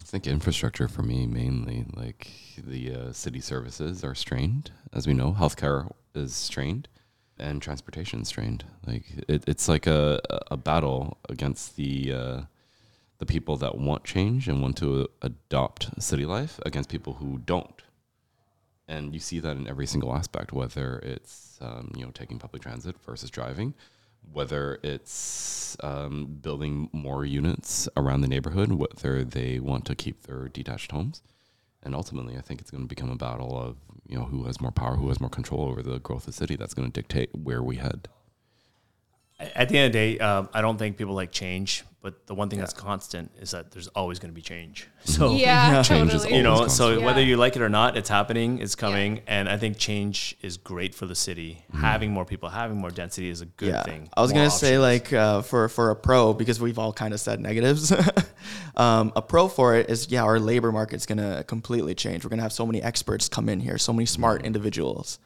I 0.00 0.04
think 0.04 0.26
infrastructure 0.26 0.86
for 0.88 1.02
me 1.02 1.26
mainly, 1.26 1.84
like 1.94 2.30
the 2.56 2.94
uh, 2.94 3.12
city 3.12 3.40
services 3.40 4.04
are 4.04 4.14
strained, 4.14 4.70
as 4.92 5.06
we 5.06 5.12
know. 5.14 5.32
Healthcare 5.38 5.90
is 6.14 6.34
strained, 6.34 6.88
and 7.38 7.60
transportation 7.60 8.20
is 8.22 8.28
strained. 8.28 8.64
Like 8.86 9.04
it, 9.28 9.44
it's 9.46 9.68
like 9.68 9.86
a, 9.86 10.20
a 10.50 10.56
battle 10.56 11.18
against 11.28 11.76
the 11.76 12.12
uh, 12.12 12.40
the 13.18 13.26
people 13.26 13.56
that 13.56 13.76
want 13.76 14.04
change 14.04 14.48
and 14.48 14.62
want 14.62 14.76
to 14.78 15.08
adopt 15.22 16.02
city 16.02 16.24
life 16.24 16.60
against 16.64 16.88
people 16.88 17.14
who 17.14 17.38
don't. 17.38 17.82
And 18.86 19.12
you 19.12 19.20
see 19.20 19.38
that 19.40 19.56
in 19.56 19.68
every 19.68 19.86
single 19.86 20.14
aspect, 20.14 20.52
whether 20.52 20.98
it's 21.00 21.58
um, 21.60 21.92
you 21.94 22.04
know 22.04 22.10
taking 22.12 22.38
public 22.38 22.62
transit 22.62 22.96
versus 23.04 23.30
driving, 23.30 23.74
whether 24.32 24.78
it's 24.82 25.76
um, 25.80 26.38
building 26.40 26.88
more 26.92 27.24
units 27.24 27.88
around 27.96 28.22
the 28.22 28.28
neighborhood, 28.28 28.72
whether 28.72 29.24
they 29.24 29.58
want 29.58 29.84
to 29.86 29.94
keep 29.94 30.22
their 30.22 30.48
detached 30.48 30.92
homes, 30.92 31.22
and 31.82 31.94
ultimately, 31.94 32.36
I 32.36 32.40
think 32.40 32.60
it's 32.60 32.70
going 32.70 32.84
to 32.84 32.88
become 32.88 33.10
a 33.10 33.16
battle 33.16 33.58
of 33.58 33.76
you 34.06 34.18
know 34.18 34.24
who 34.24 34.44
has 34.44 34.60
more 34.60 34.72
power, 34.72 34.96
who 34.96 35.08
has 35.08 35.20
more 35.20 35.30
control 35.30 35.68
over 35.68 35.82
the 35.82 35.98
growth 35.98 36.22
of 36.22 36.26
the 36.26 36.32
city. 36.32 36.56
That's 36.56 36.74
going 36.74 36.90
to 36.90 36.92
dictate 36.92 37.30
where 37.34 37.62
we 37.62 37.76
head. 37.76 38.08
At 39.40 39.68
the 39.68 39.78
end 39.78 39.86
of 39.86 39.92
the 39.92 39.98
day, 39.98 40.18
um, 40.18 40.48
I 40.52 40.60
don't 40.60 40.78
think 40.78 40.96
people 40.96 41.14
like 41.14 41.30
change, 41.30 41.84
but 42.02 42.26
the 42.26 42.34
one 42.34 42.48
thing 42.48 42.58
that's 42.58 42.72
constant 42.72 43.30
is 43.40 43.52
that 43.52 43.70
there's 43.70 43.86
always 43.88 44.18
going 44.18 44.30
to 44.30 44.34
be 44.34 44.42
change. 44.42 44.88
So, 45.04 45.32
yeah, 45.32 45.80
Change 45.84 46.12
is 46.12 46.22
totally. 46.22 46.38
you 46.38 46.42
know, 46.42 46.56
so 46.66 46.86
constant. 46.86 47.02
whether 47.02 47.22
you 47.22 47.36
like 47.36 47.54
it 47.54 47.62
or 47.62 47.68
not, 47.68 47.96
it's 47.96 48.08
happening, 48.08 48.58
it's 48.58 48.74
coming. 48.74 49.20
And 49.28 49.48
I 49.48 49.56
think 49.56 49.78
change 49.78 50.36
is 50.42 50.56
great 50.56 50.92
for 50.92 51.06
the 51.06 51.14
city. 51.14 51.64
Having 51.72 52.10
more 52.10 52.24
people, 52.24 52.48
having 52.48 52.78
more 52.78 52.90
density 52.90 53.30
is 53.30 53.40
a 53.40 53.46
good 53.46 53.68
yeah. 53.68 53.82
thing. 53.84 54.08
I 54.16 54.22
was 54.22 54.32
More 54.32 54.40
gonna 54.40 54.50
say 54.50 54.78
like 54.78 55.12
uh, 55.12 55.42
for 55.42 55.68
for 55.68 55.90
a 55.90 55.96
pro 55.96 56.34
because 56.34 56.60
we've 56.60 56.78
all 56.78 56.92
kind 56.92 57.14
of 57.14 57.20
said 57.20 57.38
negatives. 57.40 57.92
um, 58.76 59.12
a 59.14 59.22
pro 59.22 59.46
for 59.46 59.76
it 59.76 59.88
is 59.88 60.10
yeah, 60.10 60.24
our 60.24 60.40
labor 60.40 60.72
market's 60.72 61.06
gonna 61.06 61.44
completely 61.44 61.94
change. 61.94 62.24
We're 62.24 62.30
gonna 62.30 62.42
have 62.42 62.52
so 62.52 62.66
many 62.66 62.82
experts 62.82 63.28
come 63.28 63.48
in 63.48 63.60
here, 63.60 63.78
so 63.78 63.92
many 63.92 64.06
smart 64.06 64.44
individuals. 64.44 65.20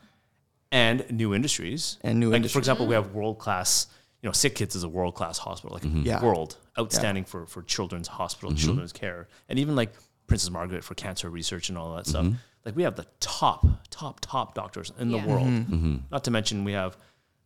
and 0.71 1.04
new 1.11 1.35
industries. 1.35 1.99
And 2.02 2.19
new 2.19 2.31
like, 2.31 2.37
industries. 2.37 2.52
For 2.54 2.59
example, 2.59 2.87
we 2.87 2.95
have 2.95 3.14
world 3.14 3.38
class, 3.38 3.88
you 4.23 4.29
know, 4.29 4.33
Sick 4.33 4.55
Kids 4.55 4.75
is 4.76 4.85
a 4.85 4.88
world 4.88 5.14
class 5.14 5.37
hospital, 5.38 5.75
like 5.75 5.83
mm-hmm. 5.85 6.02
Yeah. 6.07 6.25
world 6.25 6.57
outstanding 6.79 7.25
for, 7.25 7.45
for 7.47 7.62
children's 7.62 8.09
hospital 8.09 8.50
and 8.50 8.59
children's 8.59 8.93
care. 8.93 9.29
And 9.49 9.59
even 9.59 9.75
like 9.76 9.93
Princess 10.28 10.49
Margaret 10.50 10.85
for 10.85 10.95
cancer 10.95 11.28
research 11.28 11.69
and 11.69 11.76
all 11.76 11.95
that 11.97 12.06
stuff. 12.06 12.25
Mm-hmm. 12.25 12.37
Like 12.65 12.76
we 12.76 12.85
have 12.85 12.95
the 12.95 13.06
top, 13.19 13.67
top, 13.91 14.21
top 14.21 14.54
doctors 14.54 14.93
in 14.99 15.11
Yeah. 15.11 15.23
the 15.23 15.28
world. 15.28 16.02
Not 16.13 16.25
to 16.25 16.30
mention 16.30 16.63
we 16.65 16.73
have, 16.73 16.97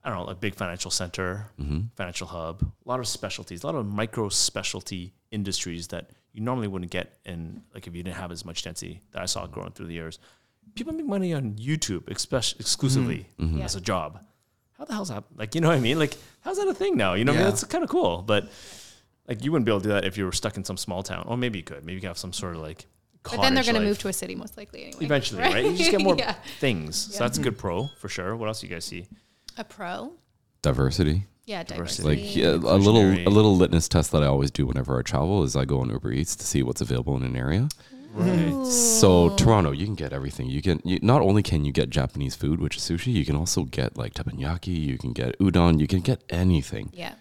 I 0.05 0.11
don't 0.11 0.19
know, 0.27 0.31
a 0.31 0.35
big 0.35 0.55
financial 0.55 0.91
center, 0.91 1.47
financial 1.97 2.27
hub, 2.27 2.63
a 2.63 2.89
lot 2.89 3.01
of 3.01 3.09
specialties, 3.09 3.63
a 3.65 3.67
lot 3.67 3.75
of 3.75 3.87
micro 3.87 4.29
specialty 4.29 5.15
industries 5.31 5.89
that 5.89 6.11
you 6.33 6.43
normally 6.43 6.69
wouldn't 6.69 6.91
get 6.91 7.17
in, 7.25 7.63
like 7.73 7.87
if 7.87 7.97
you 7.97 8.03
didn't 8.03 8.17
have 8.17 8.31
as 8.31 8.45
much 8.45 8.63
density 8.63 9.01
that 9.13 9.23
I 9.23 9.25
saw 9.27 9.47
growing 9.47 9.73
through 9.73 9.87
the 9.87 9.95
years. 9.95 10.19
People 10.75 10.93
make 10.93 11.07
money 11.07 11.33
on 11.33 11.55
YouTube 11.55 12.07
especially, 12.15 12.61
exclusively 12.61 13.27
Yeah. 13.39 13.65
as 13.65 13.75
a 13.75 13.81
job. 13.81 14.21
How 14.79 14.85
the 14.85 14.93
hell's 14.93 15.09
that? 15.09 15.25
Like, 15.37 15.55
you 15.55 15.61
know 15.61 15.69
what 15.69 15.77
I 15.77 15.81
mean? 15.81 15.99
Like, 15.99 16.17
how's 16.43 16.59
that 16.59 16.69
a 16.69 16.75
thing 16.75 16.97
now? 16.97 17.15
You 17.15 17.25
know, 17.25 17.33
what 17.33 17.39
I 17.41 17.43
mean, 17.45 17.51
that's 17.51 17.65
kind 17.65 17.83
of 17.83 17.91
cool. 17.91 18.23
But 18.23 18.49
like, 19.27 19.43
you 19.45 19.51
wouldn't 19.53 19.65
be 19.67 19.73
able 19.73 19.81
to 19.81 19.89
do 19.89 19.93
that 19.95 20.05
if 20.05 20.19
you 20.19 20.25
were 20.25 20.33
stuck 20.33 20.57
in 20.57 20.65
some 20.65 20.77
small 20.77 21.03
town. 21.03 21.25
Or 21.27 21.37
maybe 21.37 21.59
you 21.59 21.65
could. 21.65 21.85
Maybe 21.85 21.95
you 21.95 22.01
could 22.01 22.09
have 22.09 22.19
some 22.19 22.33
sort 22.33 22.55
of 22.57 22.63
like. 22.63 22.87
But 23.23 23.41
then 23.41 23.55
they're 23.55 23.65
going 23.65 23.75
to 23.75 23.81
move 23.81 23.99
to 23.99 24.09
a 24.09 24.13
city 24.13 24.37
most 24.37 24.57
likely 24.57 24.85
anyway. 24.85 25.05
eventually, 25.05 25.43
right? 25.43 25.65
You 25.65 25.77
just 25.77 25.91
get 25.91 26.01
more 26.01 26.15
yeah. 26.19 26.35
things. 26.61 26.97
So 26.97 27.25
that's 27.25 27.39
a 27.39 27.43
good 27.43 27.59
pro 27.59 27.89
for 27.99 28.09
sure. 28.09 28.37
What 28.37 28.47
else 28.47 28.61
do 28.61 28.69
you 28.69 28.73
guys 28.73 28.85
see? 28.85 29.09
A 29.59 29.65
pro? 29.65 30.13
Diversity, 30.63 31.25
Yeah, 31.45 31.63
Diversity. 31.65 32.09
like 32.09 32.37
yeah, 32.37 32.51
a 32.51 32.79
little 32.79 33.03
a 33.03 33.31
little 33.31 33.57
litmus 33.57 33.89
test 33.89 34.11
that 34.13 34.23
I 34.23 34.27
always 34.27 34.51
do 34.51 34.67
whenever 34.67 34.99
I 34.99 35.03
travel 35.03 35.43
is 35.45 35.55
I 35.57 35.65
go 35.65 35.81
on 35.81 35.91
Uber 35.91 36.13
Eats 36.13 36.35
to 36.37 36.45
see 36.45 36.63
what's 36.63 36.81
available 36.81 37.17
in 37.17 37.23
an 37.23 37.37
area. 37.37 37.69
Right. 38.17 38.67
So 38.67 39.31
Toronto, 39.37 39.73
you 39.73 39.85
can 39.85 39.95
get 39.95 40.13
everything. 40.13 40.47
You 40.49 40.63
can 40.63 40.81
you, 40.85 40.99
not 41.03 41.21
only 41.23 41.43
can 41.43 41.65
you 41.65 41.73
get 41.73 41.91
Japanese 41.91 42.35
food, 42.35 42.61
which 42.61 42.77
is 42.77 42.83
sushi, 42.83 43.13
you 43.13 43.25
can 43.25 43.37
also 43.37 43.65
get 43.65 43.97
like 43.97 44.15
teppanyaki. 44.15 44.75
You 44.77 44.99
can 44.99 45.13
get 45.13 45.39
udon. 45.39 45.81
You 45.81 45.87
can 45.87 46.01
get 46.01 46.23
anything. 46.31 46.91
yeah. 46.93 47.15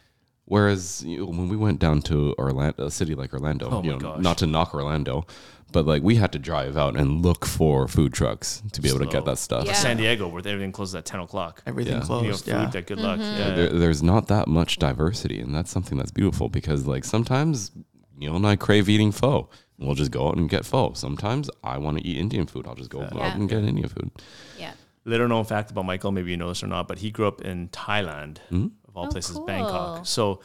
Whereas 0.48 1.04
you 1.04 1.18
know, 1.20 1.26
when 1.26 1.50
we 1.50 1.58
went 1.58 1.80
down 1.80 2.02
to 2.04 2.36
Orlando, 2.38 2.86
a 2.86 2.92
city 2.92 3.16
like 3.16 3.34
Orlando, 3.34 3.68
Oh 3.72 3.82
you 3.84 3.92
my 3.94 3.98
know, 3.98 4.14
gosh. 4.14 4.22
not 4.22 4.38
to 4.40 4.46
knock 4.48 4.76
Orlando, 4.76 5.26
but 5.72 5.88
like 5.88 6.04
we 6.04 6.16
had 6.18 6.32
to 6.34 6.40
drive 6.40 6.78
out 6.78 6.96
and 6.96 7.24
look 7.26 7.46
for 7.48 7.88
food 7.88 8.14
trucks 8.14 8.62
to 8.74 8.80
be 8.80 8.88
able 8.90 9.00
to 9.00 9.06
get 9.06 9.24
Slow. 9.24 9.32
that 9.34 9.38
stuff. 9.40 9.66
Yeah. 9.66 9.74
San 9.74 9.98
Diego, 9.98 10.28
where 10.28 10.44
everything 10.46 10.72
closes 10.72 10.94
at 10.94 11.06
10 11.06 11.22
o'clock. 11.22 11.64
Everything 11.66 11.94
Yeah. 11.94 12.04
You 12.04 12.10
know, 12.10 12.20
closed. 12.22 12.46
food, 12.46 12.52
yeah. 12.52 12.66
that 12.70 12.86
good 12.86 13.00
luck. 13.00 13.20
Mm-hmm. 13.20 13.40
Yeah. 13.40 13.56
There, 13.56 13.70
there's 13.70 14.04
not 14.04 14.28
that 14.28 14.48
much 14.48 14.78
diversity, 14.78 15.40
and 15.40 15.54
that's 15.56 15.72
something 15.72 15.98
that's 15.98 16.12
beautiful 16.12 16.48
because 16.48 16.86
like 16.86 17.06
sometimes 17.06 17.72
Neil 18.18 18.36
and 18.36 18.46
I 18.48 18.56
crave 18.56 18.88
eating 18.90 19.12
pho. 19.12 19.50
We'll 19.78 19.96
just 19.96 20.12
go 20.12 20.28
out 20.30 20.38
and 20.38 20.50
get 20.50 20.66
pho. 20.66 20.94
Sometimes 20.94 21.50
I 21.64 21.78
want 21.78 21.98
to 21.98 22.06
eat 22.08 22.18
Indian 22.18 22.46
food. 22.48 22.66
I'll 22.68 22.76
just 22.76 22.90
go 22.90 23.02
Yeah. 23.02 23.28
out 23.28 23.36
and 23.36 23.50
get 23.50 23.64
Indian 23.64 23.90
food. 23.90 24.12
Yeah. 24.58 24.72
Little 25.04 25.28
known 25.28 25.44
fact 25.46 25.70
about 25.72 25.86
Michael, 25.86 26.12
maybe 26.12 26.32
you 26.32 26.38
know 26.38 26.48
this 26.50 26.64
or 26.64 26.68
not, 26.68 26.88
but 26.88 27.00
he 27.00 27.12
grew 27.12 27.28
up 27.28 27.42
in 27.42 27.68
Thailand, 27.70 28.38
Hmm? 28.50 28.68
of 28.88 28.96
all 28.98 29.06
Oh, 29.08 29.10
places, 29.10 29.36
cool. 29.36 29.46
Bangkok. 29.46 30.06
So 30.08 30.42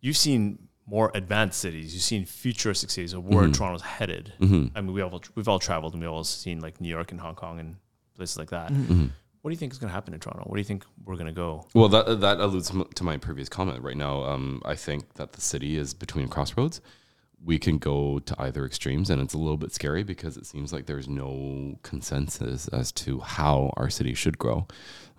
you've 0.00 0.16
seen 0.16 0.68
more 0.86 1.10
advanced 1.14 1.60
cities. 1.60 1.94
You've 1.94 2.02
seen 2.02 2.24
futuristic 2.26 2.90
cities 2.90 3.12
of 3.14 3.24
where 3.24 3.44
Mm-hmm. 3.44 3.52
Toronto's 3.52 3.82
headed. 3.82 4.32
I 4.40 4.44
mean, 4.80 4.92
we 4.92 5.00
all 5.02 5.22
we've 5.34 5.48
all 5.48 5.58
traveled 5.58 5.94
and 5.94 6.02
we've 6.02 6.10
all 6.10 6.24
seen 6.24 6.60
like 6.60 6.80
New 6.80 6.88
York 6.90 7.12
and 7.12 7.20
Hong 7.20 7.34
Kong 7.34 7.58
and 7.60 7.76
places 8.16 8.36
like 8.38 8.50
that. 8.50 8.70
Mm-hmm. 8.72 9.06
What 9.40 9.50
do 9.50 9.52
you 9.52 9.58
think 9.58 9.72
is 9.72 9.78
going 9.78 9.88
to 9.88 9.94
happen 9.94 10.12
in 10.14 10.20
Toronto? 10.20 10.42
What 10.46 10.56
do 10.56 10.60
you 10.60 10.64
think 10.64 10.84
we're 11.04 11.16
going 11.16 11.26
to 11.26 11.32
go? 11.32 11.66
Well, 11.74 11.88
that 11.90 12.20
that 12.20 12.40
alludes 12.40 12.70
to 12.94 13.04
my 13.04 13.16
previous 13.18 13.48
comment. 13.48 13.82
Right 13.82 13.96
now, 13.96 14.24
um, 14.24 14.60
I 14.64 14.74
think 14.74 15.14
that 15.14 15.32
the 15.32 15.40
city 15.40 15.76
is 15.76 15.94
between 15.94 16.28
crossroads. 16.28 16.80
We 17.42 17.58
can 17.58 17.78
go 17.78 18.18
to 18.20 18.34
either 18.38 18.64
extremes, 18.64 19.10
and 19.10 19.20
it's 19.20 19.34
a 19.34 19.38
little 19.38 19.56
bit 19.56 19.72
scary 19.72 20.02
because 20.02 20.36
it 20.36 20.46
seems 20.46 20.72
like 20.72 20.86
there's 20.86 21.08
no 21.08 21.78
consensus 21.82 22.68
as 22.68 22.90
to 22.92 23.20
how 23.20 23.72
our 23.76 23.90
city 23.90 24.14
should 24.14 24.38
grow. 24.38 24.66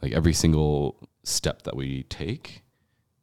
Like 0.02 0.12
every 0.12 0.34
single 0.34 1.08
step 1.24 1.64
that 1.64 1.76
we 1.76 2.04
take 2.04 2.64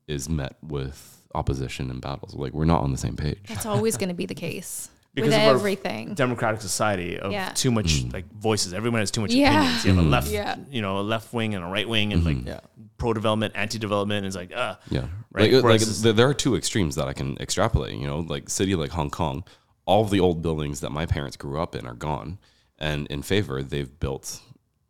is 0.07 0.28
met 0.28 0.57
with 0.62 1.26
opposition 1.35 1.90
and 1.90 2.00
battles. 2.00 2.35
Like 2.35 2.52
we're 2.52 2.64
not 2.64 2.83
on 2.83 2.92
the 2.92 2.98
same 2.98 3.16
page. 3.16 3.40
That's 3.48 3.66
always 3.66 3.96
going 3.96 4.09
to 4.11 4.14
be 4.14 4.26
the 4.26 4.35
case 4.35 4.88
Because 5.14 5.31
with 5.31 5.40
of 5.40 5.48
our 5.48 5.55
everything. 5.57 6.14
Democratic 6.14 6.62
society 6.62 7.18
of 7.18 7.33
Yeah. 7.33 7.51
too 7.51 7.70
much 7.70 8.03
Mm. 8.05 8.12
like 8.14 8.25
voices. 8.33 8.72
Everyone 8.72 9.01
has 9.01 9.11
too 9.11 9.20
much 9.20 9.33
Yeah. 9.33 9.59
opinions. 9.61 9.85
You 9.85 9.94
have 9.94 10.05
a 10.05 10.09
left, 10.09 10.31
Yeah. 10.31 10.57
you 10.70 10.81
know, 10.81 10.98
a 11.01 11.03
left 11.03 11.35
wing 11.35 11.55
and 11.55 11.62
a 11.62 11.66
right 11.68 11.87
wing, 11.88 12.12
and 12.14 12.25
like 12.25 12.46
Yeah. 12.46 12.61
pro 12.96 13.12
development, 13.12 13.53
anti 13.55 13.79
development. 13.79 14.25
It's 14.25 14.37
like, 14.37 14.53
uh, 14.57 14.77
Yeah, 14.88 15.09
Right, 15.31 15.44
Like, 15.44 15.53
like 15.53 15.64
whereas- 15.64 16.03
there, 16.03 16.12
there 16.14 16.29
are 16.29 16.35
two 16.35 16.57
extremes 16.57 16.94
that 16.94 17.09
I 17.09 17.12
can 17.12 17.37
extrapolate. 17.40 17.94
You 17.98 18.07
know, 18.07 18.20
like 18.20 18.48
city 18.48 18.75
like 18.75 18.90
Hong 18.92 19.11
Kong, 19.11 19.44
all 19.87 20.03
of 20.05 20.11
the 20.11 20.20
old 20.20 20.40
buildings 20.42 20.81
that 20.81 20.90
my 20.92 21.05
parents 21.07 21.37
grew 21.37 21.61
up 21.61 21.75
in 21.75 21.87
are 21.87 21.94
gone, 21.94 22.38
and 22.79 23.07
in 23.09 23.20
favor 23.22 23.62
they've 23.62 23.98
built 24.01 24.40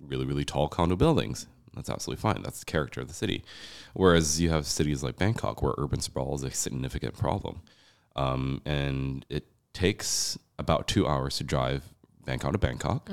really 0.01 0.25
really 0.27 0.45
tall 0.45 0.69
condo 0.69 0.95
buildings. 0.97 1.47
That's 1.75 1.89
absolutely 1.91 2.21
fine. 2.21 2.43
That's 2.43 2.59
the 2.61 2.65
character 2.67 3.01
of 3.01 3.09
the 3.09 3.15
city. 3.15 3.43
Whereas 3.95 4.41
you 4.41 4.51
have 4.51 4.67
cities 4.67 5.03
like 5.03 5.17
Bangkok 5.17 5.63
where 5.63 5.75
urban 5.79 6.01
sprawl 6.01 6.35
is 6.35 6.43
a 6.43 6.51
significant 6.51 7.17
problem, 7.17 7.63
um, 8.15 8.61
and 8.65 9.25
it 9.31 9.47
takes 9.73 10.39
about 10.59 10.87
two 10.87 11.07
hours 11.07 11.37
to 11.39 11.45
drive 11.45 11.85
Bangkok 12.25 12.53
to 12.53 12.59
Bangkok 12.59 13.11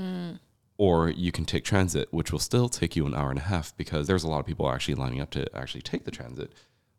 or 0.80 1.10
you 1.10 1.30
can 1.30 1.43
take 1.43 1.65
transit, 1.65 2.08
which 2.12 2.32
will 2.32 2.39
still 2.39 2.69
take 2.69 2.95
you 2.95 3.06
an 3.06 3.13
hour 3.13 3.30
and 3.30 3.38
a 3.38 3.43
half 3.43 3.76
because 3.76 4.08
there's 4.08 4.24
a 4.24 4.30
lot 4.30 4.39
of 4.39 4.45
people 4.45 4.72
actually 4.72 4.95
lining 4.95 5.19
up 5.19 5.30
to 5.30 5.45
actually 5.56 5.82
take 5.82 6.06
the 6.06 6.12
transit. 6.12 6.54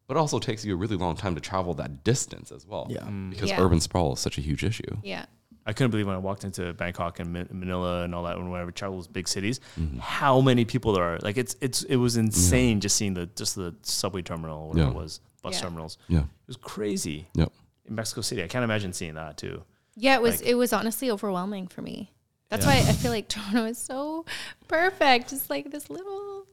But 0.07 0.19
also 0.19 0.39
takes 0.39 0.65
you 0.67 0.75
a 0.75 0.77
really 0.77 0.97
long 0.97 1.17
time 1.17 1.35
to 1.35 1.41
travel 1.41 1.73
that 1.75 2.05
distance 2.05 2.53
as 2.53 2.67
well. 2.67 2.89
Yeah. 2.91 3.01
Mm. 3.05 3.31
Because 3.31 3.49
Yeah. 3.49 3.61
urban 3.61 3.81
sprawl 3.81 4.13
is 4.13 4.21
such 4.21 4.37
a 4.37 4.43
huge 4.43 4.65
issue. 4.65 4.99
Yeah. 5.03 5.25
I 5.65 5.73
couldn't 5.73 5.93
believe 5.93 6.07
when 6.07 6.17
I 6.17 6.19
walked 6.19 6.45
into 6.45 6.73
Bangkok 6.75 7.21
and 7.21 7.33
Manila 7.33 8.03
and 8.03 8.15
all 8.15 8.25
that 8.25 8.37
when 8.39 8.53
I 8.53 8.71
traveled 8.71 9.01
those 9.01 9.09
big 9.09 9.27
cities, 9.29 9.61
mm-hmm. 9.79 9.99
how 9.99 10.43
many 10.43 10.67
people 10.67 10.93
there 10.93 11.05
are. 11.05 11.19
Like 11.23 11.39
it's 11.39 11.57
it's 11.63 11.83
it 11.85 11.97
was 11.97 12.17
insane 12.17 12.81
just 12.81 12.97
seeing 12.97 13.15
the 13.15 13.27
just 13.27 13.55
the 13.55 13.75
subway 13.83 14.21
terminal, 14.21 14.69
whatever 14.69 14.89
Yeah. 14.89 14.93
it 14.93 14.97
was, 14.97 15.21
bus 15.43 15.55
Yeah. 15.55 15.61
terminals. 15.61 15.97
Yeah. 16.09 16.19
It 16.21 16.49
was 16.49 16.57
crazy 16.57 17.29
Yep. 17.35 17.53
In 17.91 17.97
Mexico 17.97 18.23
City. 18.23 18.43
I 18.43 18.49
can't 18.49 18.65
imagine 18.65 18.93
seeing 18.95 19.15
that 19.15 19.37
too. 19.37 19.63
Yeah, 19.97 20.15
it 20.15 20.23
was 20.23 20.41
Like- 20.41 20.49
it 20.49 20.55
was 20.55 20.73
honestly 20.73 21.11
overwhelming 21.11 21.67
for 21.67 21.83
me. 21.83 22.13
That's 22.49 22.65
Yeah. 22.65 22.83
why 22.83 22.89
I 22.89 22.93
feel 22.93 23.11
like 23.11 23.29
Toronto 23.29 23.65
is 23.67 23.79
so 23.79 24.25
perfect. 24.69 25.31
Just 25.31 25.51
like 25.51 25.71
this 25.71 25.91
little 25.91 26.47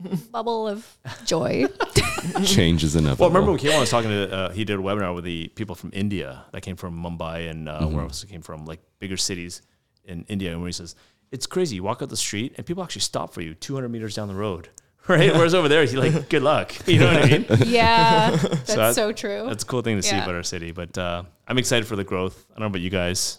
bubble 0.30 0.68
of 0.68 0.86
joy. 1.24 1.66
Change 2.44 2.84
is 2.84 2.94
inevitable. 2.96 3.24
Well, 3.24 3.30
remember 3.30 3.50
when 3.52 3.60
Kayvon 3.60 3.80
was 3.80 3.90
talking 3.90 4.10
to, 4.10 4.32
uh, 4.32 4.50
he 4.52 4.64
did 4.64 4.78
a 4.78 4.82
webinar 4.82 5.14
with 5.14 5.24
the 5.24 5.48
people 5.48 5.74
from 5.74 5.90
India 5.92 6.44
that 6.52 6.60
came 6.62 6.76
from 6.76 6.96
Mumbai 7.02 7.50
and 7.50 7.68
uh, 7.68 7.86
where 7.86 8.02
else 8.02 8.22
it 8.22 8.28
came 8.28 8.42
from, 8.42 8.64
like 8.64 8.80
bigger 8.98 9.16
cities 9.16 9.62
in 10.04 10.24
India. 10.28 10.52
And 10.52 10.60
where 10.60 10.68
he 10.68 10.72
says, 10.72 10.94
it's 11.30 11.46
crazy. 11.46 11.76
You 11.76 11.82
walk 11.82 12.02
out 12.02 12.08
the 12.10 12.16
street 12.16 12.54
and 12.56 12.66
people 12.66 12.82
actually 12.82 13.02
stop 13.02 13.32
for 13.32 13.40
you 13.40 13.54
200 13.54 13.88
meters 13.88 14.14
down 14.14 14.28
the 14.28 14.34
road, 14.34 14.68
right? 15.08 15.32
Whereas 15.32 15.54
over 15.54 15.68
there, 15.68 15.82
you're 15.84 16.00
like, 16.02 16.28
good 16.28 16.42
luck. 16.42 16.72
You 16.86 17.00
know 17.00 17.12
what 17.12 17.24
I 17.24 17.26
mean? 17.28 17.46
yeah, 17.66 18.30
that's 18.36 18.74
that- 18.74 18.94
so 18.94 19.12
true. 19.12 19.46
That's 19.48 19.64
a 19.64 19.66
cool 19.66 19.82
thing 19.82 19.96
to 19.96 20.02
see 20.02 20.16
about 20.16 20.34
our 20.34 20.42
city. 20.42 20.70
But 20.72 20.96
uh, 20.96 21.24
I'm 21.48 21.58
excited 21.58 21.86
for 21.86 21.96
the 21.96 22.04
growth. 22.04 22.44
I 22.50 22.54
don't 22.54 22.60
know 22.60 22.66
about 22.66 22.80
you 22.82 22.90
guys. 22.90 23.38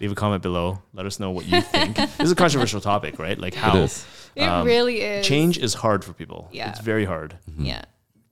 Leave 0.00 0.10
a 0.12 0.14
comment 0.14 0.42
below. 0.42 0.82
Let 0.92 1.06
us 1.06 1.20
know 1.20 1.30
what 1.30 1.46
you 1.46 1.60
think. 1.60 1.96
this 1.96 2.20
is 2.20 2.32
a 2.32 2.34
controversial 2.34 2.80
topic, 2.80 3.18
right? 3.18 3.38
Like 3.38 3.54
it 3.54 3.58
how 3.58 3.76
is. 3.78 4.04
it 4.34 4.42
um, 4.42 4.66
really 4.66 5.00
is. 5.00 5.26
change 5.26 5.56
is 5.58 5.74
hard 5.74 6.04
for 6.04 6.12
people. 6.12 6.48
Yeah. 6.52 6.70
It's 6.70 6.80
very 6.80 7.04
hard. 7.04 7.38
Yeah, 7.56 7.84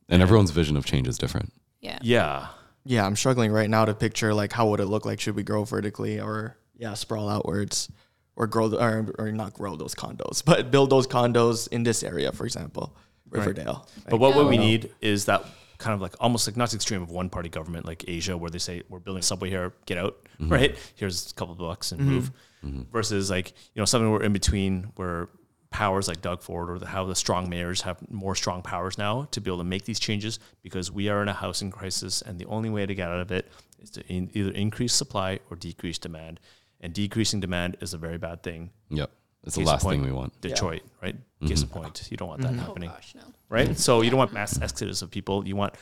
And 0.09 0.23
everyone's 0.23 0.51
vision 0.51 0.77
of 0.77 0.85
change 0.85 1.07
is 1.09 1.19
different. 1.19 1.53
yeah. 1.81 1.99
Yeah. 2.03 2.49
Yeah, 2.85 3.07
I'm 3.07 3.15
struggling 3.15 3.53
right 3.53 3.71
now 3.71 3.85
to 3.85 3.95
picture 3.95 4.35
like 4.35 4.53
how 4.53 4.69
would 4.71 4.81
it 4.81 4.87
look 4.87 5.05
like 5.07 5.21
should 5.21 5.37
we 5.37 5.45
grow 5.45 5.63
vertically 5.63 6.21
or 6.21 6.57
yeah, 6.77 6.95
sprawl 6.95 7.29
outwards 7.29 7.89
or 8.37 8.47
grow 8.47 8.68
the, 8.68 8.83
or, 8.83 9.14
or 9.18 9.33
not 9.33 9.53
grow 9.53 9.77
those 9.77 9.95
condos, 9.95 10.45
but 10.45 10.71
build 10.71 10.90
those 10.90 11.07
condos 11.07 11.68
in 11.68 11.83
this 11.83 12.03
area, 12.03 12.33
for 12.33 12.45
example, 12.45 12.97
Riverdale. 13.31 13.87
But 14.09 14.18
what, 14.18 14.35
what 14.35 14.49
we 14.49 14.57
No. 14.57 14.62
need 14.64 14.90
is 15.01 15.25
that 15.27 15.45
kind 15.79 15.95
of 15.95 16.01
like 16.01 16.14
almost 16.21 16.47
like 16.47 16.57
not 16.57 16.71
the 16.71 16.77
extreme 16.77 17.03
of 17.03 17.11
one 17.11 17.29
party 17.29 17.49
government 17.49 17.87
like 17.87 18.05
Asia 18.07 18.37
where 18.37 18.51
they 18.51 18.59
say 18.59 18.83
we're 18.88 19.01
building 19.01 19.21
a 19.21 19.23
subway 19.23 19.51
here, 19.51 19.73
get 19.87 19.99
out, 19.99 20.25
mm-hmm. 20.40 20.53
right? 20.53 20.77
Here's 20.95 21.31
a 21.31 21.35
couple 21.35 21.53
of 21.53 21.59
bucks 21.59 21.92
and 21.92 22.01
move. 22.01 22.25
Mm-hmm. 22.25 22.68
Mm-hmm. 22.68 22.92
Versus 22.92 23.29
like, 23.29 23.51
you 23.75 23.81
know, 23.81 23.85
something 23.85 24.11
we're 24.11 24.23
in 24.23 24.33
between 24.33 24.92
where 24.95 25.29
powers 25.71 26.07
like 26.07 26.21
Doug 26.21 26.42
Ford 26.42 26.71
or 26.71 26.79
the, 26.79 26.87
how 26.87 27.05
the 27.05 27.16
strong 27.16 27.49
mayors 27.51 27.81
have 27.81 27.99
more 28.09 28.37
strong 28.37 28.62
powers 28.62 28.99
now 28.99 29.27
to 29.33 29.40
be 29.40 29.51
able 29.51 29.59
to 29.59 29.64
make 29.64 29.85
these 29.85 29.99
changes 29.99 30.38
because 30.62 30.92
we 30.92 31.09
are 31.09 31.23
in 31.23 31.29
a 31.29 31.33
housing 31.33 31.73
crisis 31.73 32.23
and 32.23 32.38
the 32.38 32.45
only 32.45 32.71
way 32.71 32.87
to 32.87 32.95
get 32.95 33.09
out 33.09 33.18
of 33.21 33.33
it 33.33 33.51
is 33.81 33.90
to 33.90 34.07
in, 34.07 34.31
either 34.35 34.53
increase 34.53 34.92
supply 34.95 35.40
or 35.51 35.57
decrease 35.57 35.99
demand. 35.99 36.38
And 36.83 36.92
decreasing 36.92 37.40
demand 37.40 37.77
is 37.81 37.95
a 37.95 37.99
very 37.99 38.18
bad 38.18 38.42
thing. 38.42 38.71
Yep. 38.90 39.11
It's 39.45 39.55
the 39.55 39.61
Case 39.61 39.68
in 39.68 39.73
last 39.73 39.83
thing 39.83 40.01
point, 40.01 40.05
we 40.05 40.12
want. 40.12 40.40
Detroit, 40.40 40.83
right? 41.03 41.16
Case 41.47 41.62
in 41.62 41.68
mm-hmm. 41.68 41.81
point. 41.81 42.09
You 42.11 42.16
don't 42.16 42.29
want 42.29 42.42
that 42.42 42.53
mm-hmm. 42.53 42.61
Oh 42.61 42.64
happening 42.64 42.90
gosh, 42.90 43.14
no. 43.14 43.23
right? 43.49 43.66
Mm-hmm. 43.66 43.75
So 43.75 44.03
you 44.03 44.11
don't 44.11 44.18
want 44.18 44.33
mass 44.33 44.61
exodus 44.61 45.03
of 45.03 45.11
people. 45.11 45.47
You 45.47 45.57
want 45.57 45.75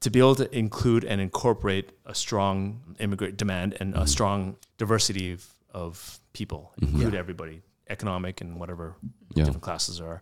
to 0.00 0.10
be 0.10 0.18
able 0.18 0.34
to 0.36 0.56
include 0.56 1.04
and 1.04 1.20
incorporate 1.20 1.90
a 2.06 2.14
strong 2.14 2.96
immigrant 3.00 3.36
demand 3.36 3.76
and 3.80 3.94
a 3.96 4.06
strong 4.06 4.56
diversity 4.76 5.32
of, 5.32 5.48
of 5.72 6.18
people, 6.32 6.72
include 6.80 7.14
everybody, 7.14 7.62
economic 7.88 8.40
and 8.40 8.60
whatever 8.60 8.96
Yeah. 9.34 9.44
different 9.44 9.62
classes 9.62 10.00
are. 10.00 10.20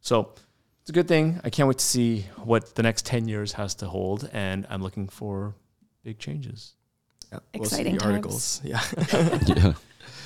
So 0.00 0.34
it's 0.82 0.90
a 0.90 0.92
good 0.92 1.08
thing. 1.08 1.40
I 1.44 1.50
can't 1.50 1.68
wait 1.68 1.78
to 1.78 1.84
see 1.84 2.26
what 2.44 2.74
the 2.74 2.82
next 2.82 3.06
10 3.06 3.26
years 3.26 3.52
has 3.52 3.74
to 3.76 3.86
hold. 3.86 4.28
And 4.32 4.66
I'm 4.68 4.82
looking 4.82 5.08
for 5.08 5.54
big 6.02 6.18
changes. 6.18 6.74
Yeah, 7.32 7.38
we'll 7.54 7.64
see 7.64 7.80
Exciting 7.80 7.98
the 7.98 8.04
articles. 8.04 8.60
Yeah. 8.64 8.80
yeah. 9.46 9.72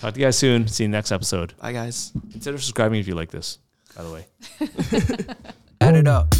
Talk 0.01 0.15
to 0.15 0.21
you 0.21 0.27
guys 0.27 0.37
soon. 0.37 0.69
See 0.69 0.85
you 0.85 0.89
next 0.89 1.13
episode. 1.13 1.55
Bye 1.61 1.73
guys. 1.73 2.13
Consider 2.33 2.59
subscribing 2.59 3.01
if 3.01 3.09
you 3.09 3.15
like 3.15 3.31
this, 3.31 3.59
by 3.97 4.03
the 4.03 4.13
way. 4.13 4.27
Add 5.81 5.97
it 5.97 6.09
up. 6.09 6.35